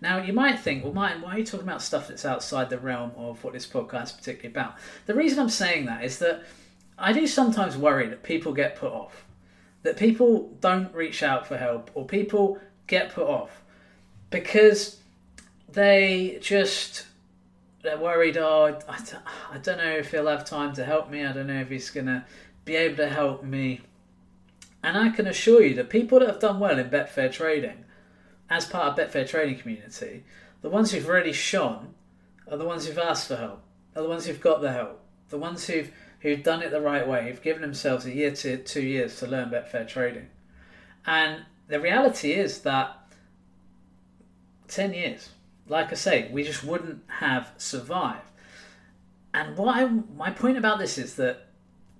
Now, 0.00 0.18
you 0.22 0.32
might 0.32 0.58
think, 0.58 0.84
well, 0.84 0.92
Martin, 0.92 1.22
why 1.22 1.34
are 1.34 1.38
you 1.38 1.44
talking 1.44 1.66
about 1.66 1.82
stuff 1.82 2.08
that's 2.08 2.24
outside 2.24 2.70
the 2.70 2.78
realm 2.78 3.12
of 3.16 3.42
what 3.44 3.52
this 3.52 3.66
podcast 3.66 4.04
is 4.04 4.12
particularly 4.12 4.48
about? 4.48 4.74
The 5.06 5.14
reason 5.14 5.38
I'm 5.38 5.48
saying 5.48 5.86
that 5.86 6.04
is 6.04 6.18
that 6.18 6.44
I 6.98 7.12
do 7.12 7.26
sometimes 7.26 7.76
worry 7.76 8.08
that 8.08 8.22
people 8.22 8.52
get 8.52 8.76
put 8.76 8.92
off, 8.92 9.24
that 9.82 9.96
people 9.96 10.56
don't 10.60 10.92
reach 10.94 11.22
out 11.22 11.46
for 11.46 11.56
help, 11.56 11.90
or 11.94 12.04
people 12.04 12.58
get 12.86 13.12
put 13.12 13.26
off 13.26 13.62
because 14.30 14.98
they 15.68 16.38
just 16.40 17.06
they're 17.82 17.98
worried. 17.98 18.36
Oh, 18.36 18.78
I, 18.88 18.98
I 19.52 19.58
don't 19.58 19.78
know 19.78 19.90
if 19.90 20.10
he'll 20.10 20.26
have 20.26 20.44
time 20.44 20.72
to 20.74 20.84
help 20.84 21.10
me. 21.10 21.24
I 21.24 21.32
don't 21.32 21.46
know 21.46 21.60
if 21.60 21.68
he's 21.68 21.90
gonna 21.90 22.24
be 22.64 22.76
able 22.76 22.96
to 22.96 23.08
help 23.08 23.42
me. 23.42 23.80
And 24.82 24.96
I 24.96 25.10
can 25.10 25.26
assure 25.26 25.62
you 25.62 25.74
that 25.74 25.90
people 25.90 26.18
that 26.18 26.28
have 26.28 26.40
done 26.40 26.58
well 26.58 26.78
in 26.78 26.90
Betfair 26.90 27.32
trading, 27.32 27.84
as 28.50 28.66
part 28.66 28.98
of 28.98 29.10
Betfair 29.10 29.28
trading 29.28 29.58
community, 29.58 30.24
the 30.60 30.70
ones 30.70 30.92
who've 30.92 31.08
really 31.08 31.32
shone 31.32 31.94
are 32.50 32.56
the 32.56 32.64
ones 32.64 32.86
who've 32.86 32.98
asked 32.98 33.28
for 33.28 33.36
help, 33.36 33.62
are 33.96 34.02
the 34.02 34.08
ones 34.08 34.26
who've 34.26 34.40
got 34.40 34.60
the 34.60 34.72
help, 34.72 35.00
the 35.28 35.38
ones 35.38 35.66
who've 35.66 35.90
who've 36.20 36.42
done 36.42 36.62
it 36.62 36.70
the 36.70 36.80
right 36.80 37.06
way, 37.06 37.28
who've 37.28 37.42
given 37.42 37.62
themselves 37.62 38.06
a 38.06 38.14
year 38.14 38.30
to 38.30 38.56
two 38.56 38.80
years 38.80 39.18
to 39.18 39.26
learn 39.26 39.50
Betfair 39.50 39.86
trading. 39.86 40.28
And 41.04 41.42
the 41.66 41.80
reality 41.80 42.32
is 42.32 42.60
that 42.60 42.96
10 44.68 44.94
years, 44.94 45.30
like 45.66 45.90
I 45.90 45.96
say, 45.96 46.30
we 46.30 46.44
just 46.44 46.62
wouldn't 46.62 47.02
have 47.18 47.50
survived. 47.58 48.30
And 49.34 49.56
what 49.56 49.76
I, 49.76 49.84
my 49.86 50.30
point 50.30 50.58
about 50.58 50.78
this 50.78 50.96
is 50.96 51.16
that 51.16 51.48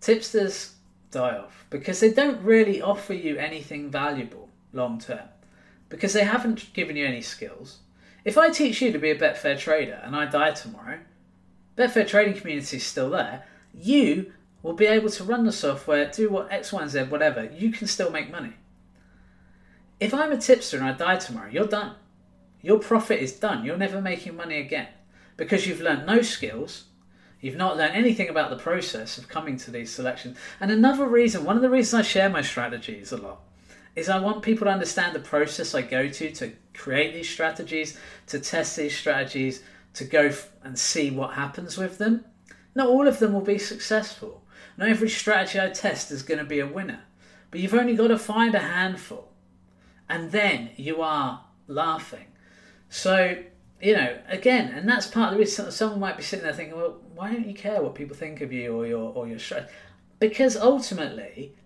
tipsters 0.03 0.75
die 1.11 1.39
off 1.39 1.65
because 1.71 2.01
they 2.01 2.11
don't 2.11 2.43
really 2.43 2.83
offer 2.83 3.15
you 3.15 3.39
anything 3.39 3.91
valuable 3.91 4.49
long 4.73 4.99
term 4.99 5.29
because 5.89 6.13
they 6.13 6.25
haven't 6.25 6.73
given 6.75 6.97
you 6.97 7.07
any 7.07 7.21
skills. 7.23 7.79
If 8.25 8.37
I 8.37 8.51
teach 8.51 8.83
you 8.83 8.93
to 8.93 8.99
be 8.99 9.11
a 9.11 9.19
Betfair 9.19 9.59
trader 9.59 10.01
and 10.03 10.15
I 10.15 10.27
die 10.27 10.53
tomorrow, 10.53 10.99
Betfair 11.77 12.07
trading 12.07 12.35
community 12.35 12.77
is 12.77 12.87
still 12.87 13.11
there. 13.11 13.45
You 13.75 14.33
will 14.63 14.75
be 14.75 14.87
able 14.87 15.11
to 15.11 15.25
run 15.25 15.45
the 15.45 15.53
software, 15.53 16.11
do 16.11 16.31
what 16.31 16.53
X, 16.53 16.73
Y, 16.73 16.83
and 16.83 16.91
Z, 16.91 17.05
whatever. 17.05 17.45
You 17.45 17.73
can 17.73 17.87
still 17.87 18.11
make 18.11 18.31
money. 18.31 18.55
If 20.01 20.15
I'm 20.15 20.33
a 20.33 20.37
tipster 20.37 20.77
and 20.77 20.87
I 20.87 20.93
die 20.93 21.17
tomorrow, 21.17 21.51
you're 21.51 21.67
done. 21.67 21.95
Your 22.61 22.79
profit 22.79 23.21
is 23.21 23.33
done. 23.33 23.65
You're 23.65 23.77
never 23.77 24.01
making 24.01 24.37
money 24.37 24.59
again 24.59 24.89
because 25.37 25.67
you've 25.67 25.81
learned 25.81 26.07
no 26.07 26.23
skills. 26.23 26.85
You've 27.43 27.57
not 27.57 27.77
learned 27.77 27.97
anything 27.97 28.29
about 28.29 28.51
the 28.51 28.57
process 28.57 29.19
of 29.19 29.29
coming 29.29 29.57
to 29.59 29.73
these 29.73 29.93
selections. 29.93 30.39
And 30.61 30.71
another 30.71 31.07
reason, 31.07 31.45
one 31.45 31.57
of 31.57 31.63
the 31.63 31.69
reasons 31.69 32.01
I 32.01 32.03
share 32.09 32.31
my 32.31 32.41
strategies 32.41 33.11
a 33.11 33.17
lot, 33.17 33.41
is 33.97 34.09
I 34.09 34.21
want 34.21 34.43
people 34.43 34.67
to 34.67 34.73
understand 34.73 35.15
the 35.15 35.21
process 35.21 35.75
I 35.75 35.83
go 35.83 36.09
to 36.09 36.31
to 36.31 36.53
create 36.73 37.13
these 37.13 37.29
strategies, 37.29 37.99
to 38.29 38.39
test 38.39 38.77
these 38.77 38.97
strategies, 38.97 39.61
to 39.95 40.05
go 40.05 40.33
and 40.63 40.79
see 40.79 41.11
what 41.11 41.35
happens 41.35 41.77
with 41.77 41.99
them. 41.99 42.25
Not 42.77 42.87
all 42.87 43.09
of 43.09 43.19
them 43.19 43.33
will 43.33 43.41
be 43.41 43.59
successful. 43.59 44.45
Not 44.79 44.89
every 44.89 45.11
strategy 45.11 45.61
I 45.61 45.71
test 45.71 46.13
is 46.13 46.23
going 46.23 46.39
to 46.39 46.45
be 46.45 46.61
a 46.61 46.67
winner. 46.67 47.01
But 47.51 47.59
you've 47.59 47.75
only 47.75 47.97
got 47.97 48.09
to 48.09 48.19
find 48.19 48.55
a 48.55 48.61
handful. 48.61 49.33
And 50.09 50.31
then 50.31 50.71
you 50.77 51.03
are 51.03 51.45
laughing. 51.67 52.27
So, 52.89 53.43
you 53.83 53.97
know, 53.97 54.17
again, 54.29 54.73
and 54.73 54.89
that's 54.89 55.09
part 55.09 55.33
of 55.33 55.35
the 55.35 55.41
reason 55.41 55.71
someone 55.73 55.99
might 55.99 56.17
be 56.17 56.23
sitting 56.23 56.45
there 56.45 56.55
thinking, 56.55 56.77
well, 56.77 57.01
why 57.15 57.33
don't 57.33 57.49
you 57.49 57.55
care 57.55 57.83
what 57.83 57.97
people 57.97 58.15
think 58.15 58.41
of 58.41 58.53
you 58.53 58.75
or 58.77 58.87
your 58.87 59.13
or 59.13 59.27
your 59.27 59.41
strategy? 59.41 59.73
Because 60.21 60.57
ultimately, 60.57 61.57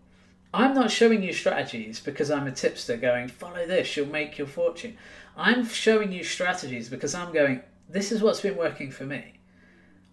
I'm 0.54 0.72
not 0.72 0.90
showing 0.90 1.22
you 1.22 1.34
strategies 1.34 2.00
because 2.00 2.30
I'm 2.30 2.46
a 2.46 2.52
tipster 2.52 2.96
going, 2.96 3.28
follow 3.28 3.66
this, 3.66 3.94
you'll 3.96 4.06
make 4.06 4.38
your 4.38 4.46
fortune. 4.46 4.96
I'm 5.36 5.66
showing 5.66 6.10
you 6.10 6.24
strategies 6.24 6.88
because 6.88 7.14
I'm 7.14 7.34
going, 7.34 7.60
this 7.90 8.10
is 8.10 8.22
what's 8.22 8.40
been 8.40 8.56
working 8.56 8.90
for 8.90 9.04
me. 9.04 9.34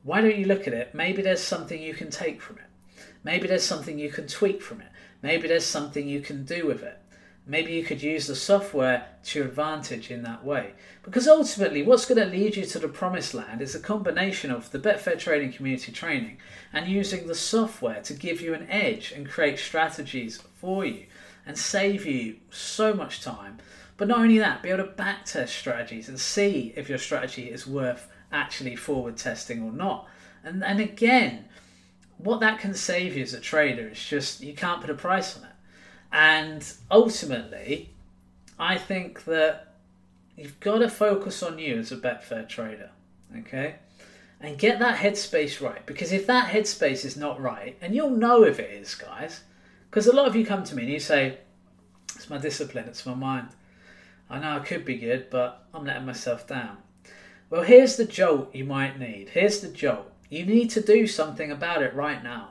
Why 0.04 0.20
don't 0.20 0.36
you 0.36 0.46
look 0.46 0.68
at 0.68 0.74
it? 0.74 0.94
Maybe 0.94 1.22
there's 1.22 1.42
something 1.42 1.82
you 1.82 1.94
can 1.94 2.10
take 2.10 2.42
from 2.42 2.58
it. 2.58 3.06
Maybe 3.24 3.48
there's 3.48 3.64
something 3.64 3.98
you 3.98 4.10
can 4.10 4.28
tweak 4.28 4.62
from 4.62 4.82
it. 4.82 4.90
Maybe 5.22 5.48
there's 5.48 5.66
something 5.66 6.06
you 6.06 6.20
can 6.20 6.44
do 6.44 6.68
with 6.68 6.84
it. 6.84 7.00
Maybe 7.46 7.74
you 7.74 7.84
could 7.84 8.02
use 8.02 8.28
the 8.28 8.36
software 8.36 9.06
to 9.26 9.40
your 9.40 9.48
advantage 9.50 10.10
in 10.10 10.24
that 10.24 10.46
way. 10.46 10.74
Because 11.04 11.28
ultimately, 11.28 11.84
what's 11.84 12.06
going 12.06 12.20
to 12.20 12.34
lead 12.34 12.56
you 12.56 12.66
to 12.66 12.80
the 12.80 12.88
promised 12.88 13.34
land 13.34 13.62
is 13.62 13.76
a 13.76 13.80
combination 13.80 14.50
of 14.50 14.72
the 14.72 14.80
Betfair 14.80 15.20
Trading 15.20 15.52
Community 15.52 15.92
training 15.92 16.38
and 16.72 16.88
using 16.88 17.28
the 17.28 17.36
software 17.36 18.02
to 18.04 18.14
give 18.14 18.40
you 18.40 18.54
an 18.54 18.70
edge 18.70 19.12
and 19.12 19.30
create 19.30 19.60
strategies 19.60 20.42
for 20.56 20.86
you 20.86 21.06
and 21.46 21.58
save 21.58 22.06
you 22.06 22.38
so 22.50 22.94
much 22.94 23.22
time. 23.22 23.58
But 23.98 24.08
not 24.08 24.20
only 24.20 24.40
that, 24.40 24.64
be 24.64 24.70
able 24.70 24.86
to 24.86 24.92
backtest 24.92 25.50
strategies 25.50 26.08
and 26.08 26.20
see 26.20 26.74
if 26.78 26.88
your 26.88 26.98
strategy 26.98 27.50
is 27.50 27.68
worth 27.68 28.08
actually 28.32 28.78
forward 28.78 29.18
testing 29.18 29.62
or 29.62 29.72
not. 29.72 30.08
And, 30.44 30.64
and 30.64 30.80
again, 30.80 31.46
what 32.18 32.40
that 32.40 32.60
can 32.60 32.74
save 32.74 33.16
you 33.18 33.24
as 33.24 33.34
a 33.34 33.40
trader 33.40 33.90
is 33.90 34.04
just 34.04 34.42
you 34.42 34.54
can't 34.54 34.82
put 34.82 34.90
a 34.90 34.96
price 34.96 35.38
on 35.38 35.44
it. 35.44 35.53
And 36.14 36.64
ultimately, 36.92 37.90
I 38.60 38.78
think 38.78 39.26
that 39.26 39.74
you've 40.38 40.60
got 40.60 40.78
to 40.78 40.90
focus 40.90 41.42
on 41.42 41.58
you 41.58 41.80
as 41.80 41.92
a 41.92 41.98
Betfair 41.98 42.48
trader, 42.48 42.92
okay? 43.40 43.76
And 44.40 44.60
get 44.60 44.78
that 44.78 45.00
headspace 45.00 45.60
right. 45.60 45.84
Because 45.88 46.12
if 46.12 46.28
that 46.28 46.52
headspace 46.52 47.04
is 47.04 47.18
not 47.18 47.42
right, 47.42 47.76
and 47.82 47.96
you'll 47.96 48.12
know 48.12 48.44
if 48.44 48.60
it 48.60 48.70
is, 48.72 48.94
guys, 48.94 49.42
because 49.90 50.06
a 50.06 50.16
lot 50.16 50.28
of 50.28 50.36
you 50.36 50.46
come 50.46 50.64
to 50.64 50.76
me 50.76 50.84
and 50.84 50.92
you 50.92 51.00
say, 51.00 51.40
it's 52.16 52.30
my 52.30 52.38
discipline, 52.38 52.86
it's 52.88 53.08
my 53.08 53.16
mind. 53.16 53.48
I 54.30 54.40
know 54.40 54.58
I 54.58 54.60
could 54.60 54.86
be 54.86 54.98
good, 54.98 55.32
but 55.32 55.66
I'm 55.74 55.84
letting 55.84 56.06
myself 56.06 56.46
down. 56.46 56.78
Well, 57.50 57.64
here's 57.64 57.98
the 57.98 58.06
jolt 58.06 58.54
you 58.54 58.66
might 58.66 59.00
need. 59.00 59.30
Here's 59.30 59.62
the 59.62 59.68
jolt. 59.68 60.12
You 60.30 60.46
need 60.46 60.70
to 60.72 60.82
do 60.82 61.08
something 61.08 61.52
about 61.52 61.82
it 61.82 61.96
right 61.96 62.24
now. 62.24 62.50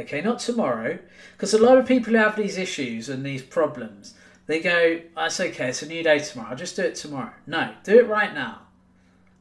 Okay, 0.00 0.20
not 0.20 0.38
tomorrow, 0.38 0.98
because 1.32 1.54
a 1.54 1.58
lot 1.58 1.78
of 1.78 1.86
people 1.86 2.12
who 2.12 2.18
have 2.18 2.36
these 2.36 2.58
issues 2.58 3.08
and 3.08 3.24
these 3.24 3.42
problems, 3.42 4.14
they 4.46 4.60
go, 4.60 5.00
oh, 5.16 5.22
"That's 5.22 5.40
okay. 5.40 5.68
It's 5.68 5.82
a 5.82 5.86
new 5.86 6.02
day 6.02 6.18
tomorrow. 6.18 6.50
I'll 6.50 6.56
just 6.56 6.76
do 6.76 6.82
it 6.82 6.94
tomorrow." 6.94 7.32
No, 7.46 7.74
do 7.84 7.98
it 7.98 8.08
right 8.08 8.34
now. 8.34 8.62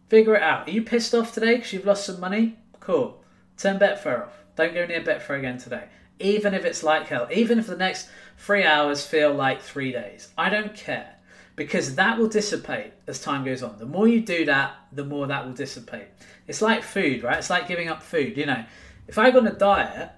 Figure 0.09 0.35
it 0.35 0.41
out. 0.41 0.67
Are 0.67 0.71
you 0.71 0.81
pissed 0.81 1.13
off 1.13 1.33
today 1.33 1.55
because 1.55 1.71
you've 1.73 1.85
lost 1.85 2.05
some 2.05 2.19
money? 2.19 2.57
Cool. 2.79 3.23
Turn 3.57 3.77
Betfair 3.77 4.25
off. 4.25 4.43
Don't 4.55 4.73
go 4.73 4.85
near 4.85 5.01
Betfair 5.01 5.37
again 5.37 5.57
today. 5.59 5.85
Even 6.19 6.53
if 6.53 6.65
it's 6.65 6.83
like 6.83 7.07
hell. 7.07 7.27
Even 7.31 7.59
if 7.59 7.67
the 7.67 7.77
next 7.77 8.09
three 8.37 8.63
hours 8.63 9.05
feel 9.05 9.33
like 9.33 9.61
three 9.61 9.91
days. 9.91 10.29
I 10.37 10.49
don't 10.49 10.73
care. 10.73 11.15
Because 11.55 11.95
that 11.95 12.17
will 12.17 12.27
dissipate 12.27 12.93
as 13.05 13.21
time 13.21 13.45
goes 13.45 13.61
on. 13.61 13.77
The 13.77 13.85
more 13.85 14.07
you 14.07 14.21
do 14.21 14.45
that, 14.45 14.75
the 14.91 15.05
more 15.05 15.27
that 15.27 15.45
will 15.45 15.53
dissipate. 15.53 16.07
It's 16.47 16.61
like 16.61 16.83
food, 16.83 17.21
right? 17.21 17.37
It's 17.37 17.49
like 17.49 17.67
giving 17.67 17.89
up 17.89 18.01
food. 18.01 18.37
You 18.37 18.47
know, 18.47 18.65
if 19.07 19.17
I 19.17 19.29
go 19.29 19.39
on 19.39 19.47
a 19.47 19.53
diet, 19.53 20.09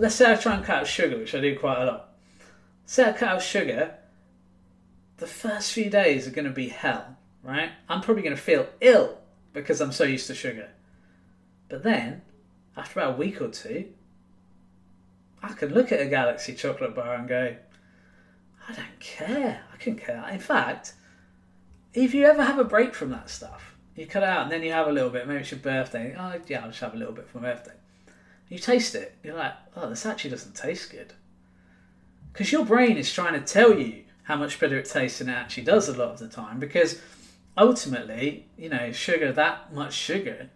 let's 0.00 0.14
say 0.14 0.32
I 0.32 0.36
try 0.36 0.56
and 0.56 0.64
cut 0.64 0.78
out 0.78 0.86
sugar, 0.86 1.18
which 1.18 1.34
I 1.34 1.40
do 1.40 1.58
quite 1.58 1.82
a 1.82 1.84
lot. 1.84 2.08
Say 2.86 3.08
I 3.08 3.12
cut 3.12 3.28
out 3.28 3.42
sugar, 3.42 3.94
the 5.18 5.26
first 5.26 5.72
few 5.72 5.90
days 5.90 6.26
are 6.26 6.30
going 6.30 6.46
to 6.46 6.50
be 6.50 6.68
hell, 6.68 7.18
right? 7.42 7.70
I'm 7.88 8.00
probably 8.00 8.22
going 8.22 8.34
to 8.34 8.40
feel 8.40 8.66
ill 8.80 9.18
because 9.52 9.80
I'm 9.80 9.92
so 9.92 10.04
used 10.04 10.26
to 10.28 10.34
sugar. 10.34 10.70
But 11.68 11.82
then, 11.82 12.22
after 12.76 12.98
about 12.98 13.14
a 13.14 13.16
week 13.18 13.42
or 13.42 13.48
two, 13.48 13.88
I 15.42 15.48
can 15.48 15.74
look 15.74 15.92
at 15.92 16.00
a 16.00 16.06
Galaxy 16.06 16.54
chocolate 16.54 16.94
bar 16.94 17.14
and 17.14 17.28
go, 17.28 17.56
I 18.66 18.72
don't 18.72 19.00
care. 19.00 19.62
I 19.72 19.76
can 19.76 19.96
care. 19.96 20.26
In 20.32 20.40
fact, 20.40 20.94
if 21.92 22.14
you 22.14 22.24
ever 22.24 22.42
have 22.42 22.58
a 22.58 22.64
break 22.64 22.94
from 22.94 23.10
that 23.10 23.28
stuff, 23.28 23.76
you 23.94 24.06
cut 24.06 24.22
it 24.22 24.28
out 24.30 24.44
and 24.44 24.50
then 24.50 24.62
you 24.62 24.72
have 24.72 24.86
a 24.86 24.92
little 24.92 25.10
bit, 25.10 25.28
maybe 25.28 25.40
it's 25.40 25.50
your 25.50 25.60
birthday. 25.60 26.16
Oh, 26.18 26.40
yeah, 26.46 26.60
I'll 26.62 26.68
just 26.68 26.80
have 26.80 26.94
a 26.94 26.96
little 26.96 27.12
bit 27.12 27.28
for 27.28 27.38
my 27.38 27.52
birthday. 27.52 27.74
You 28.50 28.58
taste 28.58 28.96
it, 28.96 29.16
you're 29.22 29.36
like, 29.36 29.54
oh, 29.76 29.88
this 29.88 30.04
actually 30.04 30.30
doesn't 30.30 30.56
taste 30.56 30.90
good. 30.90 31.14
Because 32.32 32.50
your 32.50 32.66
brain 32.66 32.96
is 32.96 33.12
trying 33.12 33.32
to 33.32 33.40
tell 33.40 33.78
you 33.78 34.02
how 34.24 34.36
much 34.36 34.58
better 34.58 34.76
it 34.76 34.86
tastes 34.86 35.20
than 35.20 35.28
it 35.28 35.34
actually 35.34 35.62
does 35.62 35.88
a 35.88 35.96
lot 35.96 36.10
of 36.10 36.18
the 36.18 36.28
time. 36.28 36.58
Because 36.58 37.00
ultimately, 37.56 38.48
you 38.58 38.68
know, 38.68 38.90
sugar, 38.90 39.32
that 39.32 39.72
much 39.72 39.94
sugar 39.94 40.50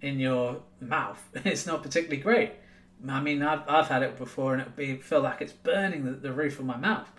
in 0.00 0.20
your 0.20 0.62
mouth, 0.80 1.22
it's 1.44 1.66
not 1.66 1.82
particularly 1.82 2.22
great. 2.22 2.52
I 3.08 3.20
mean, 3.20 3.42
I've, 3.42 3.68
I've 3.68 3.88
had 3.88 4.02
it 4.04 4.16
before 4.16 4.52
and 4.52 4.62
it 4.62 4.76
be 4.76 4.96
feel 4.96 5.20
like 5.20 5.40
it's 5.40 5.52
burning 5.52 6.04
the, 6.04 6.12
the 6.12 6.32
roof 6.32 6.60
of 6.60 6.66
my 6.66 6.76
mouth. 6.76 7.10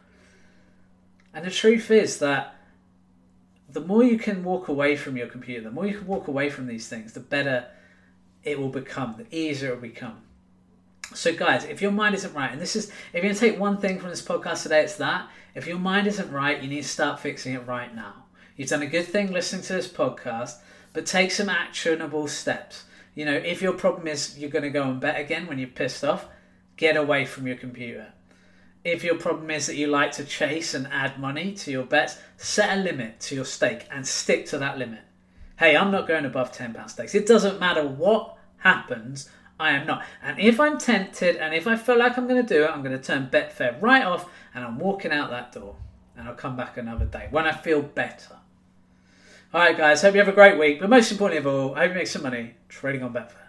And 1.34 1.46
the 1.46 1.52
truth 1.52 1.92
is 1.92 2.20
that 2.20 2.56
the 3.70 3.82
more 3.82 4.04
you 4.04 4.18
can 4.18 4.44
walk 4.44 4.70
away 4.70 4.96
from 4.96 5.18
your 5.18 5.28
computer, 5.28 5.62
the 5.62 5.72
more 5.72 5.86
you 5.86 5.98
can 5.98 6.08
walk 6.08 6.28
away 6.28 6.50
from 6.50 6.68
these 6.68 6.88
things, 6.88 7.14
the 7.14 7.20
better 7.20 7.68
it 8.44 8.60
will 8.60 8.70
become, 8.70 9.16
the 9.18 9.36
easier 9.36 9.70
it 9.70 9.76
will 9.76 9.82
become. 9.82 10.22
So, 11.14 11.34
guys, 11.34 11.66
if 11.66 11.82
your 11.82 11.92
mind 11.92 12.16
isn't 12.16 12.34
right, 12.34 12.52
and 12.52 12.62
this 12.62 12.76
is, 12.76 12.88
if 12.88 13.16
you're 13.16 13.24
going 13.24 13.34
to 13.34 13.40
take 13.40 13.60
one 13.60 13.78
thing 13.78 14.00
from 14.00 14.10
this 14.10 14.22
podcast 14.22 14.64
today, 14.64 14.84
it's 14.84 14.96
that. 14.96 15.30
If 15.54 15.68
your 15.68 15.78
mind 15.78 16.08
isn't 16.08 16.32
right, 16.32 16.62
you 16.62 16.70
need 16.70 16.84
to 16.84 16.88
start 16.88 17.20
fixing 17.20 17.54
it 17.54 17.68
right 17.68 17.94
now. 17.94 18.26
You've 18.56 18.70
done 18.70 18.82
a 18.82 18.88
good 18.88 19.06
thing 19.06 19.32
listening 19.32 19.64
to 19.64 19.74
this 19.74 19.90
podcast, 19.90 20.56
but 20.94 21.06
take 21.06 21.32
some 21.32 21.50
actionable 21.50 22.28
steps. 22.28 22.86
You 23.14 23.26
know, 23.26 23.34
if 23.34 23.62
your 23.62 23.74
problem 23.74 24.08
is 24.08 24.40
you're 24.40 24.50
going 24.50 24.64
to 24.64 24.70
go 24.70 24.84
and 24.84 25.02
bet 25.02 25.20
again 25.20 25.48
when 25.48 25.60
you're 25.60 25.68
pissed 25.68 26.06
off, 26.06 26.28
get 26.78 26.96
away 26.96 27.26
from 27.26 27.46
your 27.46 27.58
computer. 27.58 28.14
If 28.86 29.04
your 29.04 29.16
problem 29.16 29.52
is 29.52 29.68
that 29.68 29.76
you 29.76 29.88
like 29.88 30.14
to 30.14 30.24
chase 30.24 30.74
and 30.74 30.88
add 30.88 31.20
money 31.20 31.54
to 31.56 31.72
your 31.72 31.86
bets, 31.86 32.18
set 32.38 32.78
a 32.78 32.82
limit 32.82 33.20
to 33.22 33.36
your 33.36 33.46
stake 33.46 33.86
and 33.92 34.08
stick 34.08 34.46
to 34.48 34.58
that 34.60 34.80
limit 34.80 35.02
hey, 35.62 35.78
I'm 35.78 35.92
not 35.92 36.08
going 36.08 36.26
above 36.26 36.52
£10 36.52 36.90
stakes. 36.90 37.14
It 37.14 37.28
doesn't 37.28 37.60
matter 37.60 37.86
what 37.86 38.36
happens, 38.58 39.30
I 39.60 39.74
am 39.74 39.86
not. 39.86 40.04
And 40.24 40.40
if 40.40 40.60
I'm 40.60 40.80
tempted 40.80 41.36
and 41.36 41.54
if 41.54 41.68
I 41.68 41.76
feel 41.76 42.00
like 42.00 42.18
I'm 42.18 42.28
going 42.28 42.44
to 42.44 42.54
do 42.54 42.64
it, 42.64 42.72
I'm 42.72 42.82
going 42.82 42.98
to 42.98 43.04
turn 43.04 43.30
Betfair 43.32 43.80
right 43.80 44.04
off 44.04 44.28
and 44.56 44.66
I'm 44.66 44.80
walking 44.80 45.12
out 45.12 45.30
that 45.30 45.52
door. 45.52 45.76
And 46.18 46.28
I'll 46.28 46.34
come 46.34 46.58
back 46.58 46.78
another 46.78 47.06
day 47.06 47.28
when 47.30 47.46
I 47.46 47.52
feel 47.52 47.84
better. 47.84 48.38
All 49.54 49.62
right, 49.62 49.78
guys, 49.78 50.02
hope 50.02 50.16
you 50.16 50.20
have 50.20 50.28
a 50.28 50.34
great 50.34 50.58
week. 50.58 50.80
But 50.80 50.90
most 50.90 51.12
importantly 51.12 51.38
of 51.38 51.46
all, 51.46 51.76
I 51.76 51.82
hope 51.82 51.90
you 51.90 51.96
make 51.96 52.08
some 52.08 52.24
money 52.24 52.56
trading 52.68 53.04
on 53.04 53.14
Betfair. 53.14 53.41